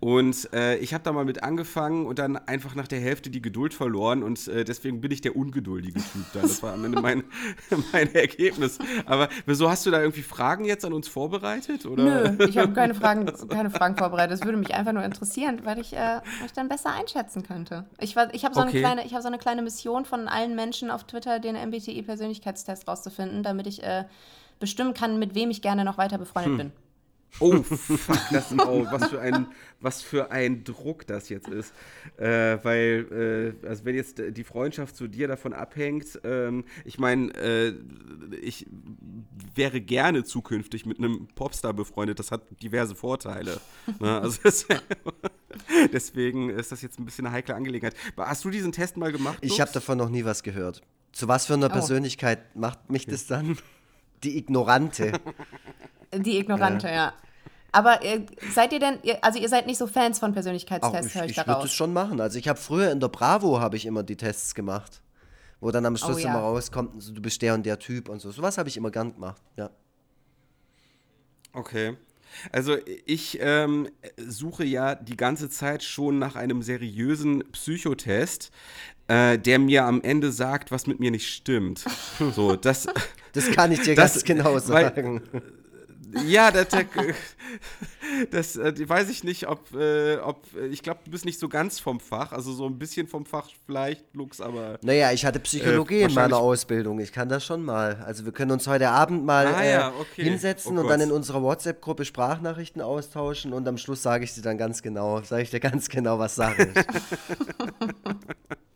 [0.00, 3.40] Und äh, ich habe da mal mit angefangen und dann einfach nach der Hälfte die
[3.40, 6.42] Geduld verloren und äh, deswegen bin ich der ungeduldige Typ dann.
[6.42, 7.24] Das war am Ende mein,
[7.92, 8.78] mein Ergebnis.
[9.06, 11.86] Aber wieso hast du da irgendwie Fragen jetzt an uns vorbereitet?
[11.86, 12.32] Oder?
[12.32, 14.38] Nö, ich habe keine Fragen, keine Fragen vorbereitet.
[14.40, 17.84] Es würde mich einfach nur interessieren, weil ich äh, euch dann besser einschätzen könnte.
[18.00, 18.80] Ich, war- ich habe so, eine Okay.
[18.80, 23.42] kleine- ich hab so eine kleine Mission von allen Menschen auf Twitter, den MBTI-Persönlichkeitstest rauszufinden,
[23.42, 24.04] damit ich äh,
[24.58, 26.72] bestimmen kann, mit wem ich gerne noch weiter befreundet bin.
[27.38, 29.46] Oh, fuck, das, oh, was für ein,
[29.80, 31.72] was für ein Druck das jetzt ist.
[32.16, 37.32] Äh, weil, äh, also wenn jetzt die Freundschaft zu dir davon abhängt, ähm, ich meine,
[37.34, 37.74] äh,
[38.40, 38.66] ich
[39.54, 43.60] wäre gerne zukünftig mit einem Popstar befreundet, das hat diverse Vorteile.
[44.00, 44.20] ne?
[44.20, 44.66] also das,
[45.92, 47.94] deswegen ist das jetzt ein bisschen eine heikle Angelegenheit.
[48.16, 49.38] Hast du diesen Test mal gemacht?
[49.42, 50.82] Ich habe davon noch nie was gehört.
[51.12, 51.72] Zu was für einer oh.
[51.72, 53.58] Persönlichkeit macht mich das dann?
[54.22, 55.12] Die Ignorante.
[56.14, 56.94] Die Ignorante, ja.
[56.94, 57.14] ja.
[57.76, 58.24] Aber äh,
[58.54, 61.66] seid ihr denn, also ihr seid nicht so Fans von Persönlichkeitstests, höre ich, ich würde
[61.66, 62.22] es schon machen.
[62.22, 65.02] Also ich habe früher in der Bravo habe ich immer die Tests gemacht,
[65.60, 66.30] wo dann am oh Schluss oh, ja.
[66.30, 68.30] immer rauskommt, du bist der und der Typ und so.
[68.30, 69.68] Sowas habe ich immer gern gemacht, ja.
[71.52, 71.98] Okay.
[72.50, 78.52] Also ich ähm, suche ja die ganze Zeit schon nach einem seriösen Psychotest,
[79.06, 81.84] äh, der mir am Ende sagt, was mit mir nicht stimmt.
[82.34, 82.86] So, das,
[83.34, 85.20] das kann ich dir das, ganz genau sagen.
[85.30, 85.42] Weil,
[86.26, 86.68] ja, das,
[88.30, 91.80] das, das weiß ich nicht, ob, äh, ob ich glaube, du bist nicht so ganz
[91.80, 94.78] vom Fach, also so ein bisschen vom Fach vielleicht, Lux, aber.
[94.82, 97.96] Naja, ich hatte Psychologie äh, in meiner Ausbildung, ich kann das schon mal.
[98.04, 100.24] Also wir können uns heute Abend mal ah, ja, äh, okay.
[100.24, 104.42] hinsetzen oh und dann in unserer WhatsApp-Gruppe Sprachnachrichten austauschen und am Schluss sage ich dir
[104.42, 106.76] dann ganz genau, sage ich dir ganz genau, was sage ich.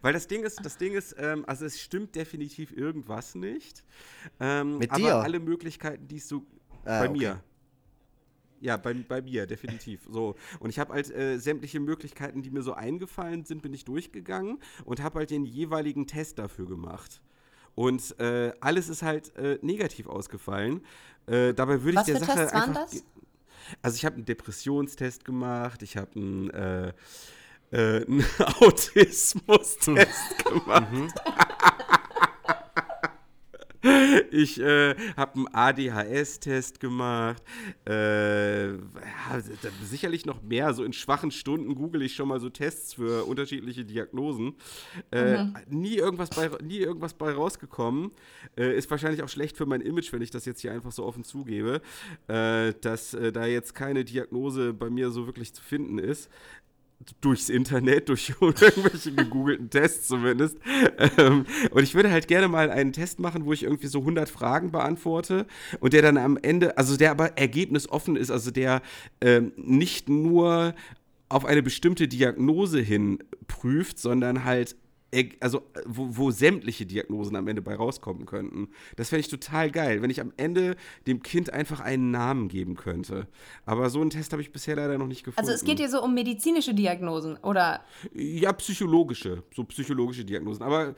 [0.00, 3.84] Weil das Ding ist, das Ding ist, ähm, also es stimmt definitiv irgendwas nicht.
[4.40, 5.14] Ähm, Mit dir?
[5.14, 6.44] Aber alle Möglichkeiten, die es so
[6.84, 7.18] Ah, bei okay.
[7.18, 7.42] mir.
[8.60, 10.06] Ja, bei, bei mir, definitiv.
[10.08, 10.36] So.
[10.60, 14.58] Und ich habe halt äh, sämtliche Möglichkeiten, die mir so eingefallen sind, bin ich durchgegangen
[14.84, 17.20] und habe halt den jeweiligen Test dafür gemacht.
[17.74, 20.82] Und äh, alles ist halt äh, negativ ausgefallen.
[21.26, 22.82] Äh, dabei würde ich der Sache Tests einfach.
[22.82, 23.04] Das?
[23.80, 26.92] Also ich habe einen Depressionstest gemacht, ich habe einen, äh,
[27.72, 28.24] äh, einen
[28.60, 31.14] Autismus-Test gemacht.
[34.30, 37.42] Ich äh, habe einen ADHS-Test gemacht.
[37.86, 38.78] Äh, ja,
[39.84, 40.72] sicherlich noch mehr.
[40.74, 44.54] So in schwachen Stunden google ich schon mal so Tests für unterschiedliche Diagnosen.
[45.10, 45.56] Äh, mhm.
[45.68, 48.10] nie, irgendwas bei, nie irgendwas bei rausgekommen.
[48.56, 51.04] Äh, ist wahrscheinlich auch schlecht für mein Image, wenn ich das jetzt hier einfach so
[51.04, 51.80] offen zugebe,
[52.28, 56.30] äh, dass äh, da jetzt keine Diagnose bei mir so wirklich zu finden ist
[57.20, 60.56] durchs Internet, durch irgendwelche gegoogelten Tests zumindest.
[61.18, 64.28] Ähm, und ich würde halt gerne mal einen Test machen, wo ich irgendwie so 100
[64.28, 65.46] Fragen beantworte
[65.80, 68.82] und der dann am Ende, also der aber ergebnisoffen ist, also der
[69.20, 70.74] ähm, nicht nur
[71.28, 74.76] auf eine bestimmte Diagnose hin prüft, sondern halt
[75.40, 78.68] also wo, wo, sämtliche Diagnosen am Ende bei rauskommen könnten.
[78.96, 82.76] Das fände ich total geil, wenn ich am Ende dem Kind einfach einen Namen geben
[82.76, 83.28] könnte.
[83.66, 85.38] Aber so einen Test habe ich bisher leider noch nicht gefunden.
[85.38, 87.84] Also es geht hier so um medizinische Diagnosen, oder?
[88.14, 90.62] Ja, psychologische, so psychologische Diagnosen.
[90.62, 90.94] Aber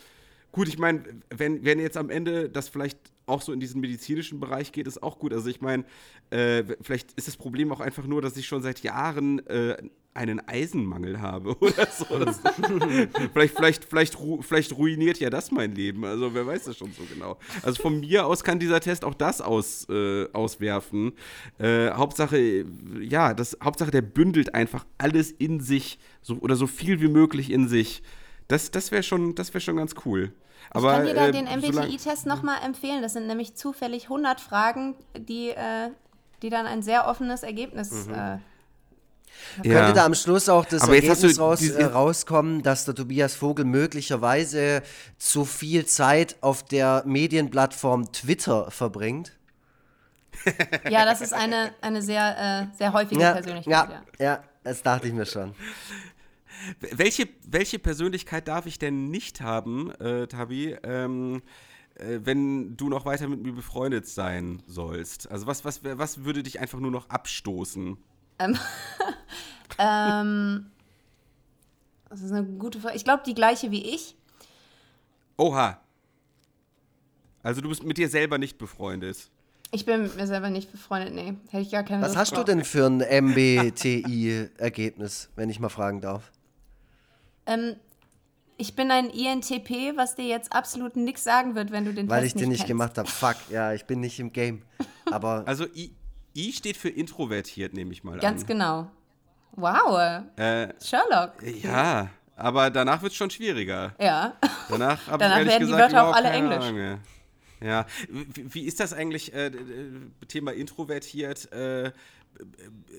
[0.53, 4.39] gut, ich meine, wenn, wenn jetzt am Ende das vielleicht auch so in diesen medizinischen
[4.39, 5.33] Bereich geht, ist auch gut.
[5.33, 5.85] Also ich meine,
[6.31, 9.77] äh, vielleicht ist das Problem auch einfach nur, dass ich schon seit Jahren äh,
[10.15, 12.07] einen Eisenmangel habe oder so.
[13.33, 16.05] vielleicht, vielleicht, vielleicht, vielleicht ruiniert ja das mein Leben.
[16.05, 17.37] Also wer weiß das schon so genau.
[17.63, 21.13] Also von mir aus kann dieser Test auch das aus, äh, auswerfen.
[21.59, 22.65] Äh, Hauptsache,
[23.01, 27.51] ja, das, Hauptsache, der bündelt einfach alles in sich so, oder so viel wie möglich
[27.51, 28.03] in sich.
[28.47, 30.33] Das, das wäre schon, wär schon ganz cool.
[30.71, 33.03] Aber, ich kann dir da äh, den MBTI-Test nochmal empfehlen.
[33.03, 35.91] Das sind nämlich zufällig 100 Fragen, die, äh,
[36.43, 38.41] die dann ein sehr offenes Ergebnis mhm.
[39.63, 39.75] Ja.
[39.75, 43.65] Könnte da am Schluss auch das Aber Ergebnis raus, äh, rauskommen, dass der Tobias Vogel
[43.65, 44.83] möglicherweise
[45.19, 49.33] zu viel Zeit auf der Medienplattform Twitter verbringt?
[50.91, 53.73] Ja, das ist eine, eine sehr, äh, sehr häufige ja, Persönlichkeit.
[53.73, 55.55] Ja, ja, ja, das dachte ich mir schon.
[56.81, 61.43] Welche, welche Persönlichkeit darf ich denn nicht haben, äh, Tabi, ähm,
[61.95, 65.31] äh, wenn du noch weiter mit mir befreundet sein sollst?
[65.31, 67.99] Also was, was, was würde dich einfach nur noch abstoßen?
[68.39, 68.57] Ähm,
[69.79, 70.71] ähm,
[72.11, 72.97] das ist eine gute Frage.
[72.97, 74.17] Ich glaube, die gleiche wie ich.
[75.37, 75.79] Oha.
[77.43, 79.29] Also du bist mit dir selber nicht befreundet.
[79.71, 81.35] Ich bin mit mir selber nicht befreundet, nee.
[81.51, 82.45] Hätte ich gar keine Was Lust hast drauf.
[82.45, 86.31] du denn für ein MBTI-Ergebnis, wenn ich mal fragen darf?
[87.47, 87.75] Ähm,
[88.57, 92.23] ich bin ein INTP, was dir jetzt absolut nichts sagen wird, wenn du den Weil
[92.23, 92.69] Test ich den nicht kennst.
[92.69, 93.11] gemacht habe.
[93.11, 94.63] Fuck, ja, ich bin nicht im Game.
[95.11, 95.93] Aber also I,
[96.37, 98.31] I steht für introvertiert, nehme ich mal Ganz an.
[98.31, 98.91] Ganz genau.
[99.53, 100.25] Wow.
[100.37, 101.33] Äh, Sherlock.
[101.63, 103.95] Ja, aber danach wird es schon schwieriger.
[104.01, 104.35] Ja.
[104.69, 106.65] Danach, danach werden gesagt, die Wörter auch alle Englisch.
[106.65, 106.99] Ahnung.
[107.61, 109.51] Ja, wie, wie, ist das eigentlich, äh,
[110.29, 111.51] Thema introvertiert?
[111.53, 111.93] Äh,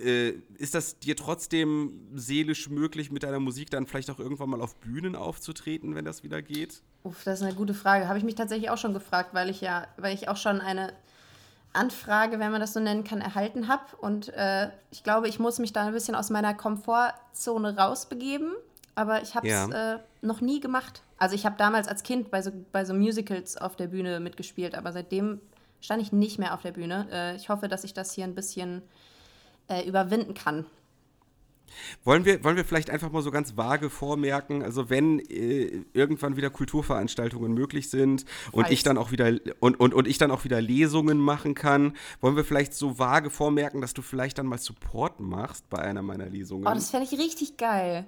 [0.04, 4.62] äh, ist das dir trotzdem seelisch möglich, mit deiner Musik dann vielleicht auch irgendwann mal
[4.62, 6.82] auf Bühnen aufzutreten, wenn das wieder geht?
[7.04, 8.08] Uff, das ist eine gute Frage.
[8.08, 10.94] Habe ich mich tatsächlich auch schon gefragt, weil ich ja, weil ich auch schon eine
[11.76, 13.84] Anfrage, wenn man das so nennen kann, erhalten habe.
[14.00, 18.54] Und äh, ich glaube, ich muss mich da ein bisschen aus meiner Komfortzone rausbegeben.
[18.96, 19.96] Aber ich habe es Ja.
[19.96, 21.02] äh, noch nie gemacht.
[21.18, 24.76] Also ich habe damals als Kind bei so, bei so Musicals auf der Bühne mitgespielt,
[24.76, 25.42] aber seitdem
[25.82, 27.08] stand ich nicht mehr auf der Bühne.
[27.12, 28.82] Äh, ich hoffe, dass ich das hier ein bisschen
[29.68, 30.66] äh, überwinden kann.
[32.04, 36.38] Wollen wir, wollen wir vielleicht einfach mal so ganz vage vormerken, also wenn äh, irgendwann
[36.38, 38.74] wieder Kulturveranstaltungen möglich sind und Falls.
[38.74, 42.36] ich dann auch wieder und, und, und ich dann auch wieder Lesungen machen kann, wollen
[42.36, 46.28] wir vielleicht so vage vormerken, dass du vielleicht dann mal Support machst bei einer meiner
[46.28, 46.68] Lesungen?
[46.68, 48.06] Oh, das fände ich richtig geil.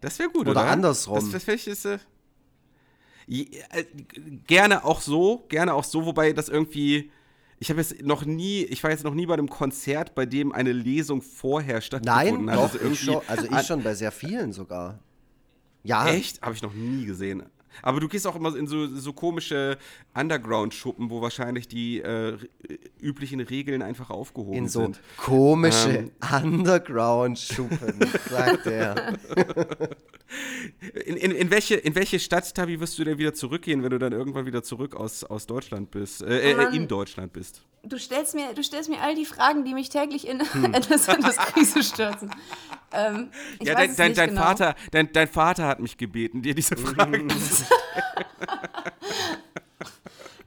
[0.00, 0.70] Das wäre gut, Oder oder?
[0.70, 1.16] andersrum.
[1.16, 1.98] Das, das vielleicht ist, äh,
[3.28, 3.84] äh,
[4.46, 7.10] gerne auch so, gerne auch so, wobei das irgendwie.
[7.60, 10.52] Ich habe jetzt noch nie, ich war jetzt noch nie bei einem Konzert, bei dem
[10.52, 12.74] eine Lesung vorher stattgefunden Nein, hat.
[12.74, 15.00] doch, Also ich schon, also ich schon bei sehr vielen sogar.
[15.82, 16.40] Ja, Echt?
[16.42, 17.42] Habe ich noch nie gesehen.
[17.82, 19.78] Aber du gehst auch immer in so, so komische
[20.14, 22.36] Underground-Schuppen, wo wahrscheinlich die äh,
[23.00, 25.00] üblichen Regeln einfach aufgehoben in so sind.
[25.16, 26.10] komische Ähm.
[26.44, 27.98] Underground-Schuppen,
[28.30, 29.14] sagt er.
[31.06, 33.98] In, in, in, welche, in welche Stadt, Tabi, wirst du denn wieder zurückgehen, wenn du
[33.98, 36.20] dann irgendwann wieder zurück aus, aus Deutschland bist?
[36.22, 36.72] Äh, Mann.
[36.72, 37.62] äh, in Deutschland bist?
[37.84, 40.64] Du stellst mir, du stellst mir all die Fragen, die mich täglich in Hm.
[40.74, 42.30] etwas in das Krise stürzen.
[42.92, 44.42] Ähm, ich ja, weiß dein, dein, dein, genau.
[44.42, 47.57] Vater, dein, dein Vater hat mich gebeten, dir diese Fragen zu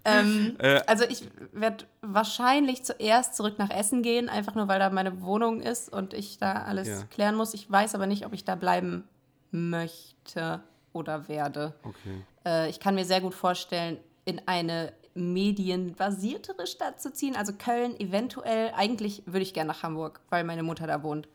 [0.03, 0.81] Ähm, Äh.
[0.87, 5.61] also ich werde wahrscheinlich zuerst zurück nach Essen gehen, einfach nur weil da meine Wohnung
[5.61, 7.03] ist und ich da alles Ja.
[7.11, 7.53] klären muss.
[7.53, 9.03] Ich weiß aber nicht, ob ich da bleiben
[9.51, 10.61] möchte
[10.93, 11.75] oder werde.
[11.83, 12.23] Okay.
[12.45, 17.35] Äh, ich kann mir sehr gut vorstellen, in eine medienbasiertere Stadt zu ziehen.
[17.35, 18.71] Also Köln eventuell.
[18.75, 21.27] Eigentlich würde ich gerne nach Hamburg, weil meine Mutter da wohnt.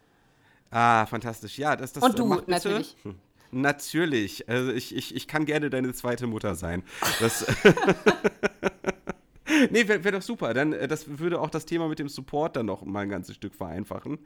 [0.73, 1.57] Ah, fantastisch.
[1.59, 2.97] Ja, das, das Und du, natürlich.
[3.03, 3.17] Hm.
[3.51, 4.49] Natürlich.
[4.49, 6.83] Also ich, ich, ich kann gerne deine zweite Mutter sein.
[7.21, 7.47] Das.
[9.71, 10.55] Nee, wäre wär doch super.
[10.55, 13.37] Dann, äh, das würde auch das Thema mit dem Support dann noch mal ein ganzes
[13.37, 14.19] Stück vereinfachen.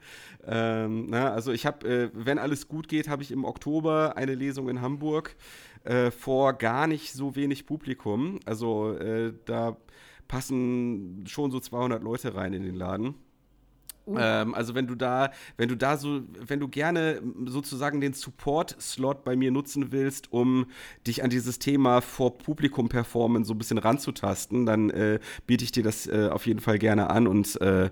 [0.45, 4.35] Ähm, na, also ich habe, äh, wenn alles gut geht, habe ich im Oktober eine
[4.35, 5.35] Lesung in Hamburg
[5.83, 8.39] äh, vor gar nicht so wenig Publikum.
[8.45, 9.77] Also äh, da
[10.27, 13.15] passen schon so 200 Leute rein in den Laden.
[14.07, 19.23] Ähm, also wenn du da, wenn du da so, wenn du gerne sozusagen den Support-Slot
[19.23, 20.67] bei mir nutzen willst, um
[21.05, 25.71] dich an dieses Thema vor Publikum performen so ein bisschen ranzutasten, dann äh, biete ich
[25.71, 27.89] dir das äh, auf jeden Fall gerne an und äh,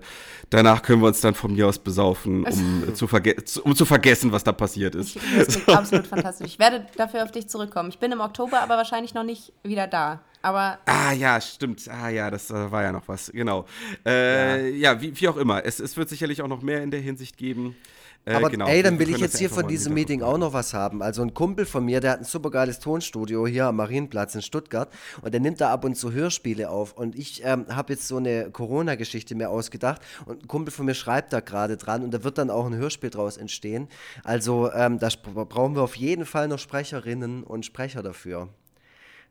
[0.50, 3.84] danach können wir uns dann von mir aus besaufen, um, äh, zu, verge um zu
[3.84, 5.16] vergessen, was da passiert ist.
[5.16, 6.46] Ich, das klingt absolut fantastisch.
[6.46, 7.90] Ich werde dafür auf dich zurückkommen.
[7.90, 10.20] Ich bin im Oktober, aber wahrscheinlich noch nicht wieder da.
[10.42, 11.86] Aber Ah ja, stimmt.
[11.88, 13.30] Ah ja, das äh, war ja noch was.
[13.32, 13.66] Genau.
[14.06, 15.64] Äh, ja, wie, wie auch immer.
[15.64, 17.76] Es, es wird sicherlich auch noch mehr in der Hinsicht geben.
[18.26, 18.66] Äh, Aber genau.
[18.66, 21.02] ey, dann will ich jetzt ja hier von diesem Meeting auch noch was haben.
[21.02, 24.92] Also ein Kumpel von mir, der hat ein supergeiles Tonstudio hier am Marienplatz in Stuttgart
[25.22, 26.92] und der nimmt da ab und zu Hörspiele auf.
[26.92, 30.94] Und ich ähm, habe jetzt so eine Corona-Geschichte mir ausgedacht und ein Kumpel von mir
[30.94, 33.88] schreibt da gerade dran und da wird dann auch ein Hörspiel draus entstehen.
[34.22, 38.50] Also ähm, da brauchen wir auf jeden Fall noch Sprecherinnen und Sprecher dafür.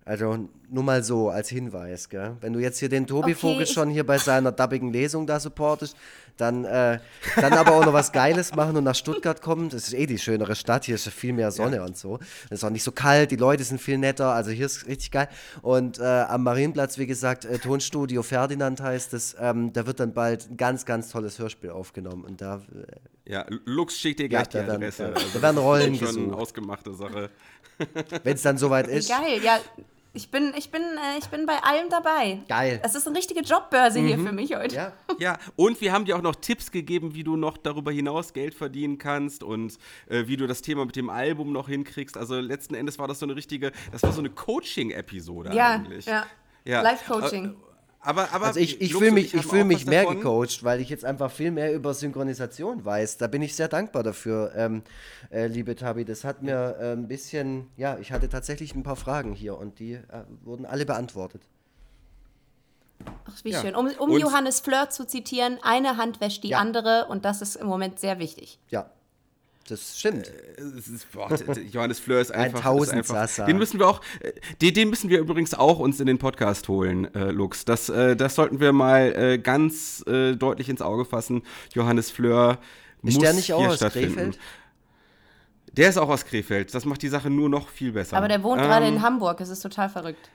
[0.09, 2.35] Also nur mal so als Hinweis, gell?
[2.41, 5.39] Wenn du jetzt hier den Tobi Okay, Vogel schon hier bei seiner dubbigen Lesung da
[5.39, 5.95] supportest,
[6.35, 6.99] dann, äh,
[7.35, 9.69] dann aber auch noch was Geiles machen und nach Stuttgart kommen.
[9.69, 12.17] Das ist eh die schönere Stadt, hier ist ja viel mehr Sonne und so.
[12.45, 15.11] Es ist auch nicht so kalt, die Leute sind viel netter, also hier ist richtig
[15.11, 15.27] geil.
[15.61, 20.13] Und äh, am Marienplatz, wie gesagt, äh, Tonstudio Ferdinand heißt es, ähm, da wird dann
[20.13, 22.23] bald ein ganz, ganz tolles Hörspiel aufgenommen.
[22.23, 22.55] Und da,
[23.25, 25.03] äh, Ja, Lux schickt dir gleich Ja, da die werden- Adresse.
[25.03, 26.35] da- Also da werden das Rollen ist schon eine gesucht.
[26.41, 27.29] ausgemachte Sache.
[28.23, 29.07] wenn es dann soweit ist.
[29.09, 29.59] geil, ja.
[30.11, 32.39] Ich bin, ich, bin, äh, ich bin bei allem dabei.
[32.47, 32.81] Geil.
[32.83, 34.75] Es ist eine richtige Jobbörse hier für mich heute.
[34.75, 38.33] Ja, Ja, und wir haben dir auch noch Tipps gegeben, wie du noch darüber hinaus
[38.33, 42.17] Geld verdienen kannst und äh, wie du das Thema mit dem Album noch hinkriegst.
[42.17, 46.05] Also letzten Endes war das so eine richtige, das war so eine Coaching-Episode Ja, eigentlich.
[46.07, 46.25] ja.
[46.65, 46.81] Ja.
[46.81, 47.55] Live-Coaching.
[48.01, 50.17] Aber, aber Also ich, ich fühle mich, ich fühl mich mehr davon.
[50.17, 53.17] gecoacht, weil ich jetzt einfach viel mehr über Synchronisation weiß.
[53.17, 54.83] Da bin ich sehr dankbar dafür, ähm,
[55.31, 56.05] äh, liebe Tabi.
[56.05, 59.79] Das hat mir äh, ein bisschen, ja, ich hatte tatsächlich ein paar Fragen hier und
[59.79, 60.03] die äh,
[60.43, 61.41] wurden alle beantwortet.
[63.25, 63.61] Ach, wie Ja.
[63.61, 63.75] schön.
[63.75, 66.59] Um, um Johannes Fleur zu zitieren, eine Hand wäscht die Ja.
[66.59, 68.59] andere und das ist im Moment sehr wichtig.
[68.69, 68.89] Ja,
[69.69, 70.31] das stimmt.
[70.57, 71.29] Es ist, boah,
[71.71, 72.59] Johannes Fleur ist Ein einfach.
[72.59, 73.45] ist Tausendsasser.
[73.45, 76.67] den müssen wir auch, äh, den, den müssen wir übrigens auch uns in den Podcast
[76.67, 77.65] holen, äh, Lux.
[77.65, 81.43] Das, äh, das sollten wir mal äh, ganz äh, deutlich ins Auge fassen.
[81.73, 82.57] Johannes Fleur
[83.01, 84.15] muss Ist der nicht auch hier aus stattfinden.
[84.15, 84.39] Krefeld?
[85.73, 86.73] Der ist auch aus Krefeld.
[86.73, 88.17] Das macht die Sache nur noch viel besser.
[88.17, 90.29] Aber der wohnt gerade Ähm, in Hamburg, es ist total verrückt.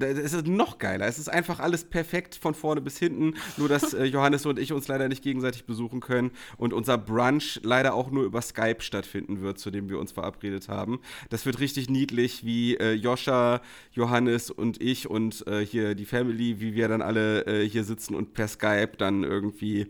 [0.00, 1.06] Es ist noch geiler.
[1.06, 3.34] Es ist einfach alles perfekt von vorne bis hinten.
[3.56, 7.60] Nur, dass äh, Johannes und ich uns leider nicht gegenseitig besuchen können und unser Brunch
[7.62, 11.00] leider auch nur über Skype stattfinden wird, zu dem wir uns verabredet haben.
[11.30, 13.60] Das wird richtig niedlich, wie äh, Joscha,
[13.92, 18.14] Johannes und ich und äh, hier die Family, wie wir dann alle äh, hier sitzen
[18.14, 19.88] und per Skype dann irgendwie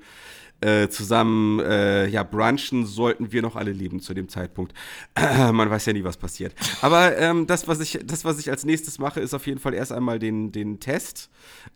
[0.61, 4.75] äh, zusammen äh, ja, brunchen sollten wir noch alle leben zu dem Zeitpunkt.
[5.17, 6.55] Man weiß ja nie, was passiert.
[6.83, 9.75] Aber ähm, das, was ich, das, was ich als nächstes mache, ist auf jeden Fall
[9.75, 11.31] erst einmal den, den Test.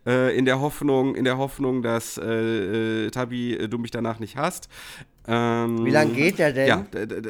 [0.05, 4.19] Äh, in der Hoffnung, in der Hoffnung, dass äh, äh, Tabi, äh, du mich danach
[4.19, 4.67] nicht hast.
[5.25, 6.67] Ähm, wie lange geht der denn?
[6.67, 6.85] Ja,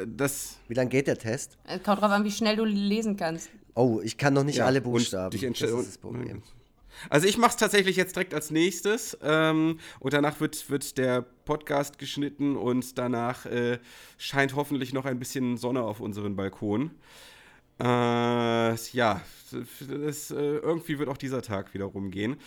[0.07, 0.57] das.
[0.67, 1.57] Wie lange geht der Test?
[1.83, 3.49] Kommt drauf an, wie schnell du lesen kannst.
[3.75, 5.39] Oh, ich kann noch nicht ja, alle Buchstaben.
[5.39, 6.41] das ist das Problem.
[7.09, 11.21] Also ich mache es tatsächlich jetzt direkt als nächstes ähm, und danach wird, wird der
[11.21, 13.79] Podcast geschnitten und danach äh,
[14.17, 16.91] scheint hoffentlich noch ein bisschen Sonne auf unseren Balkon.
[17.79, 19.21] Äh, ja,
[19.51, 22.37] das, äh, irgendwie wird auch dieser Tag wieder rumgehen.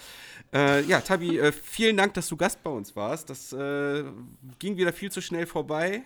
[0.53, 3.29] Äh, ja, Tabi, äh, vielen Dank, dass du Gast bei uns warst.
[3.29, 4.05] Das äh,
[4.59, 6.03] ging wieder viel zu schnell vorbei.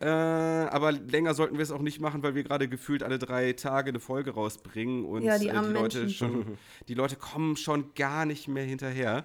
[0.00, 3.52] Äh, aber länger sollten wir es auch nicht machen, weil wir gerade gefühlt alle drei
[3.52, 6.58] Tage eine Folge rausbringen und ja, die, äh, die Leute schon,
[6.88, 9.24] die Leute kommen schon gar nicht mehr hinterher.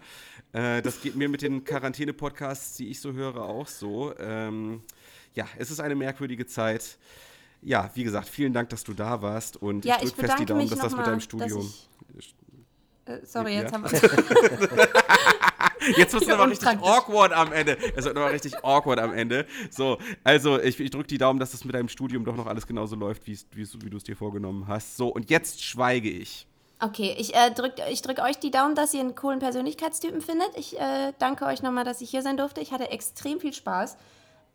[0.54, 4.14] Äh, das geht mir mit den Quarantäne-Podcasts, die ich so höre, auch so.
[4.20, 4.82] Ähm,
[5.34, 6.98] ja, es ist eine merkwürdige Zeit.
[7.62, 10.46] Ja, wie gesagt, vielen Dank, dass du da warst und ja, ich drücke fest die
[10.46, 11.74] Daumen, dass das mit deinem Studium.
[13.06, 13.90] Äh, sorry, jetzt haben wir.
[15.98, 17.78] Jetzt wird es aber richtig awkward am Ende.
[17.96, 19.46] Es wird aber richtig awkward am Ende.
[19.70, 22.68] So, also ich, ich drücke die Daumen, dass das mit deinem Studium doch noch alles
[22.68, 23.36] genauso läuft, wie
[23.90, 24.98] du es dir vorgenommen hast.
[24.98, 26.46] So, und jetzt schweige ich.
[26.82, 30.50] Okay, ich äh, drücke ich drück euch die Daumen, dass ihr einen coolen Persönlichkeitstypen findet.
[30.56, 32.62] Ich äh, danke euch nochmal, dass ich hier sein durfte.
[32.62, 33.98] Ich hatte extrem viel Spaß.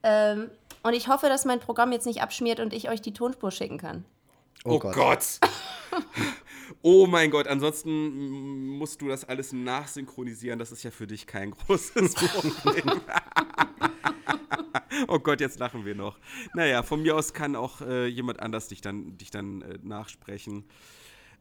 [0.03, 0.51] Ähm,
[0.83, 3.79] und ich hoffe, dass mein Programm jetzt nicht abschmiert und ich euch die Tonspur schicken
[3.79, 4.05] kann.
[4.65, 4.95] Oh, oh Gott.
[4.95, 5.41] Gott.
[6.87, 10.59] Oh mein Gott, ansonsten musst du das alles nachsynchronisieren.
[10.59, 13.01] Das ist ja für dich kein großes Problem.
[15.09, 16.19] oh Gott, jetzt lachen wir noch.
[16.53, 20.65] Naja, von mir aus kann auch äh, jemand anders dich dann, dich dann äh, nachsprechen.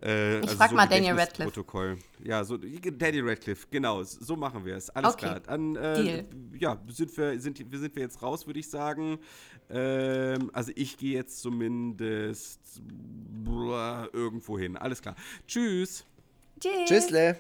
[0.04, 1.50] Äh, ich also frag so mal Daniel Radcliffe.
[1.50, 1.98] Protokoll.
[2.24, 4.90] Ja, so Daddy Radcliffe, genau, so machen wir es.
[4.90, 5.26] Alles okay.
[5.26, 5.40] klar.
[5.40, 6.26] Dann äh,
[6.60, 9.20] ja, sind wir, sind, sind wir jetzt raus, würde ich sagen.
[9.70, 12.82] Ähm, also ich gehe jetzt zumindest
[14.12, 14.76] irgendwo hin.
[14.76, 15.16] Alles klar.
[15.48, 16.06] Tschüss.
[16.60, 16.90] Tschüss.
[16.90, 17.38] Tschüssle.